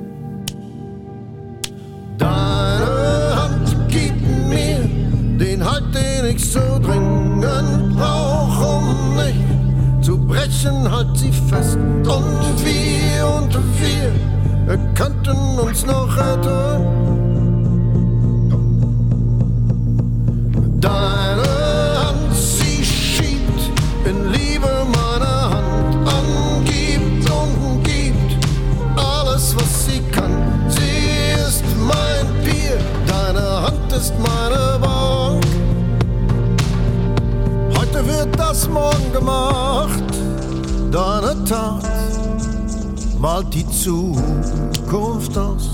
Den 5.55 5.65
Halt, 5.65 5.85
den 5.95 6.25
ich 6.35 6.51
so 6.51 6.59
dringend 6.83 7.97
brauche, 7.97 8.67
um 8.67 9.17
nicht 9.17 10.05
zu 10.05 10.19
brechen, 10.19 10.91
halt 10.91 11.17
sie 11.17 11.31
fest. 11.31 11.77
Und 11.77 12.65
wir 12.65 13.27
und 13.27 13.55
wir 13.79 14.79
könnten 14.95 15.59
uns 15.61 15.87
noch 15.87 16.17
retten. 16.17 16.83
Deine 20.81 21.14
Tat 41.45 41.85
malt 43.19 43.53
die 43.53 43.69
Zukunft 43.69 45.37
aus. 45.37 45.69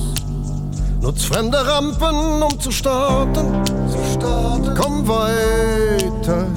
Nutz 1.01 1.23
fremde 1.25 1.64
Rampen, 1.64 2.43
um 2.43 2.59
zu 2.59 2.73
starten. 2.73 3.62
Komm 4.77 5.07
weiter, 5.07 6.49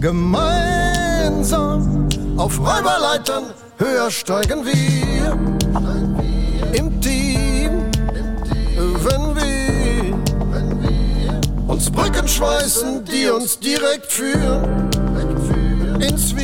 gemeinsam 0.00 2.08
auf 2.38 2.58
Räuberleitern. 2.58 3.44
Höher 3.76 4.10
steigen 4.10 4.64
wir 4.64 5.36
im 6.72 6.98
Team, 7.02 7.82
wenn 9.04 9.36
wir 9.36 10.16
uns 11.68 11.90
Brücken 11.90 12.26
schweißen, 12.26 13.04
die 13.04 13.28
uns 13.28 13.58
direkt 13.58 14.10
führen 14.10 14.88
ins 16.00 16.34
Wir. 16.34 16.41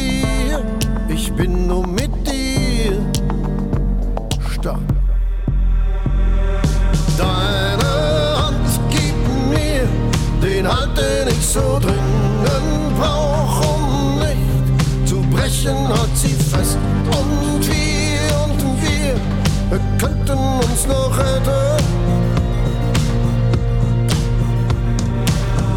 Den 10.98 11.28
ich 11.28 11.46
so 11.46 11.78
dringend 11.80 12.98
brauch, 12.98 13.60
um 13.74 14.18
nicht 14.18 15.08
zu 15.08 15.20
brechen, 15.32 15.88
halt 15.88 16.14
sie 16.14 16.34
fest. 16.34 16.78
Und 17.18 17.66
wir 17.68 18.44
und 18.44 18.60
wir 18.82 19.80
könnten 19.98 20.38
uns 20.38 20.86
noch 20.86 21.16
retten. 21.18 21.84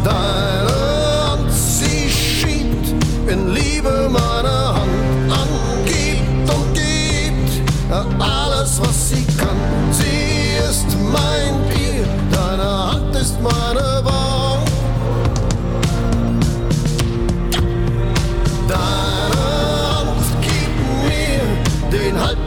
Deine 0.04 1.30
Hand, 1.30 1.52
sie 1.52 2.08
schiebt 2.10 2.94
in 3.28 3.54
Liebe 3.54 4.08
meine 4.10 4.74
Hand 4.76 5.32
an, 5.40 5.48
gibt 5.86 6.50
und 6.56 6.74
gibt 6.74 8.20
alles, 8.20 8.80
was 8.80 9.10
sie 9.10 9.24
kann. 9.38 9.58
Sie 9.92 10.58
ist 10.68 10.96
mein 11.12 11.54
Bier, 11.68 12.06
deine 12.32 12.92
Hand 12.92 13.14
ist 13.14 13.40
meine 13.40 13.71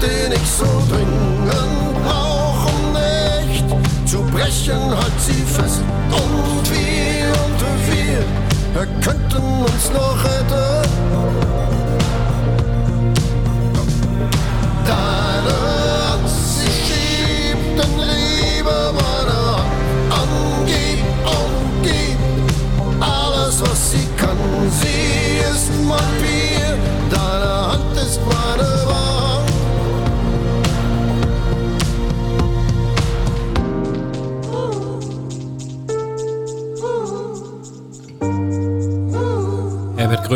den 0.06 0.32
ich 0.32 0.50
so 0.52 0.66
dringend 0.90 2.04
brauch, 2.04 2.68
um 2.72 2.94
nicht 2.94 3.66
zu 4.06 4.22
brechen, 4.24 4.82
halt 4.90 5.20
sie 5.20 5.44
fest. 5.44 5.82
Und 6.12 6.70
wir 6.72 7.28
und 7.46 7.62
wir 7.90 8.88
könnten 9.02 9.44
uns 9.64 9.92
noch 9.94 10.24
retten. 10.24 10.75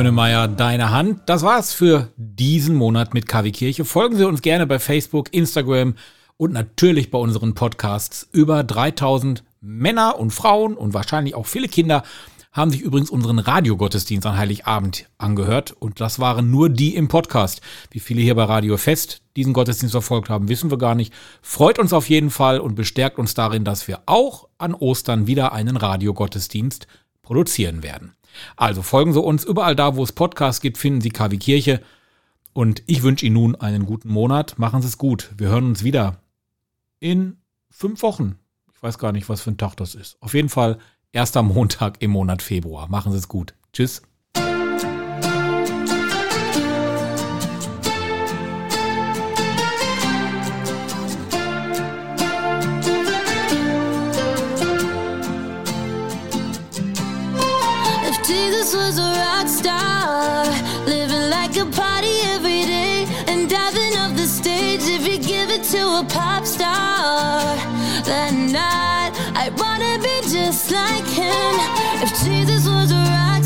Grönemeyer, 0.09 0.47
deine 0.47 0.89
Hand. 0.89 1.21
Das 1.27 1.43
war's 1.43 1.71
für 1.71 2.11
diesen 2.17 2.75
Monat 2.75 3.13
mit 3.13 3.27
KW 3.27 3.51
Kirche. 3.51 3.85
Folgen 3.85 4.17
Sie 4.17 4.25
uns 4.25 4.41
gerne 4.41 4.65
bei 4.65 4.79
Facebook, 4.79 5.31
Instagram 5.31 5.93
und 6.35 6.51
natürlich 6.51 7.11
bei 7.11 7.19
unseren 7.19 7.53
Podcasts. 7.53 8.27
Über 8.31 8.63
3000 8.63 9.43
Männer 9.61 10.17
und 10.17 10.31
Frauen 10.31 10.73
und 10.73 10.95
wahrscheinlich 10.95 11.35
auch 11.35 11.45
viele 11.45 11.67
Kinder 11.67 12.01
haben 12.51 12.71
sich 12.71 12.81
übrigens 12.81 13.11
unseren 13.11 13.37
Radiogottesdienst 13.37 14.25
an 14.25 14.35
Heiligabend 14.35 15.05
angehört. 15.19 15.75
Und 15.77 16.01
das 16.01 16.17
waren 16.17 16.49
nur 16.49 16.69
die 16.69 16.95
im 16.95 17.07
Podcast. 17.07 17.61
Wie 17.91 17.99
viele 17.99 18.21
hier 18.23 18.33
bei 18.33 18.45
Radio 18.45 18.77
Fest 18.77 19.21
diesen 19.35 19.53
Gottesdienst 19.53 19.91
verfolgt 19.91 20.31
haben, 20.31 20.49
wissen 20.49 20.71
wir 20.71 20.79
gar 20.79 20.95
nicht. 20.95 21.13
Freut 21.43 21.77
uns 21.77 21.93
auf 21.93 22.09
jeden 22.09 22.31
Fall 22.31 22.59
und 22.59 22.73
bestärkt 22.73 23.19
uns 23.19 23.35
darin, 23.35 23.63
dass 23.63 23.87
wir 23.87 23.99
auch 24.07 24.47
an 24.57 24.73
Ostern 24.73 25.27
wieder 25.27 25.53
einen 25.53 25.77
Radiogottesdienst 25.77 26.87
produzieren 27.21 27.83
werden. 27.83 28.15
Also 28.55 28.81
folgen 28.81 29.13
Sie 29.13 29.21
uns 29.21 29.43
überall 29.43 29.75
da, 29.75 29.95
wo 29.95 30.03
es 30.03 30.11
Podcasts 30.11 30.61
gibt, 30.61 30.77
finden 30.77 31.01
Sie 31.01 31.09
KW 31.09 31.37
Kirche. 31.37 31.81
Und 32.53 32.83
ich 32.87 33.03
wünsche 33.03 33.25
Ihnen 33.25 33.35
nun 33.35 33.55
einen 33.55 33.85
guten 33.85 34.09
Monat. 34.09 34.57
Machen 34.57 34.81
Sie 34.81 34.87
es 34.87 34.97
gut. 34.97 35.31
Wir 35.37 35.49
hören 35.49 35.65
uns 35.65 35.83
wieder 35.83 36.21
in 36.99 37.37
fünf 37.69 38.01
Wochen. 38.01 38.39
Ich 38.73 38.81
weiß 38.81 38.97
gar 38.97 39.11
nicht, 39.11 39.29
was 39.29 39.41
für 39.41 39.51
ein 39.51 39.57
Tag 39.57 39.75
das 39.75 39.95
ist. 39.95 40.17
Auf 40.21 40.33
jeden 40.33 40.49
Fall 40.49 40.79
erster 41.11 41.43
Montag 41.43 42.01
im 42.01 42.11
Monat 42.11 42.41
Februar. 42.41 42.87
Machen 42.89 43.11
Sie 43.11 43.17
es 43.17 43.27
gut. 43.27 43.53
Tschüss. 43.73 44.01
That 68.53 69.13
I'd 69.35 69.57
wanna 69.59 69.97
be 70.01 70.21
just 70.29 70.71
like 70.71 71.05
him. 71.05 71.53
If 72.01 72.11
Jesus 72.23 72.67
was 72.67 72.91
a 72.91 73.38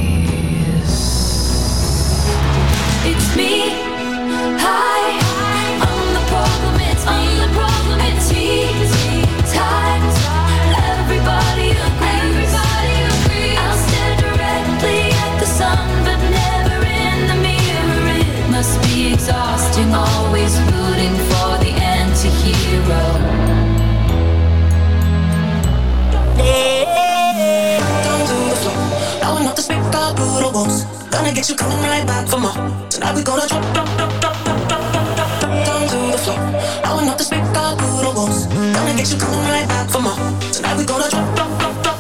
It's 3.06 3.36
me, 3.36 3.70
hi, 4.58 5.20
I'm 5.86 6.14
the 6.18 6.24
problem, 6.32 6.82
it's 6.90 7.06
me, 7.06 7.42
everybody 10.90 11.70
agrees. 11.72 12.54
I'll 13.58 13.78
stare 13.88 14.18
directly 14.18 15.02
at 15.24 15.34
the 15.40 15.46
sun, 15.46 15.88
but 16.06 16.20
never 16.40 16.78
in 17.06 17.20
the 17.30 17.36
mirror. 17.46 18.18
It 18.18 18.50
must 18.50 18.82
be 18.84 19.14
exhausting, 19.14 19.94
always 19.94 20.54
rooting 20.74 21.16
for 21.30 21.41
gonna 31.32 31.40
get 31.40 31.50
you 31.50 31.56
coming 31.56 31.82
right 31.84 32.06
back 32.06 32.28
for 32.28 32.40
more. 32.40 32.52
Tonight 32.90 33.16
we 33.16 33.24
gonna 33.24 33.48
drop, 33.48 33.64
drop, 33.74 33.88
drop, 33.96 34.12
drop, 34.20 34.44
drop, 34.44 34.62
drop, 34.62 34.92
drop, 34.92 35.16
drop, 35.16 35.40
drop 35.40 35.66
down 35.66 35.88
to 35.88 36.12
the 36.12 36.18
floor. 36.18 36.38
I 36.84 36.94
want 36.94 37.06
not 37.06 37.18
to 37.20 37.24
speak 37.24 37.40
up 37.56 37.78
through 37.80 38.02
the 38.04 38.12
walls. 38.14 38.48
Gonna 38.48 38.98
get 38.98 39.10
you 39.10 39.18
coming 39.18 39.40
right 39.48 39.66
back 39.66 39.90
for 39.90 40.02
more. 40.02 40.20
Tonight 40.52 40.78
we 40.78 40.84
gonna 40.84 41.10
drop, 41.10 41.36
drop, 41.36 41.60
drop, 41.60 41.84
drop. 41.84 41.91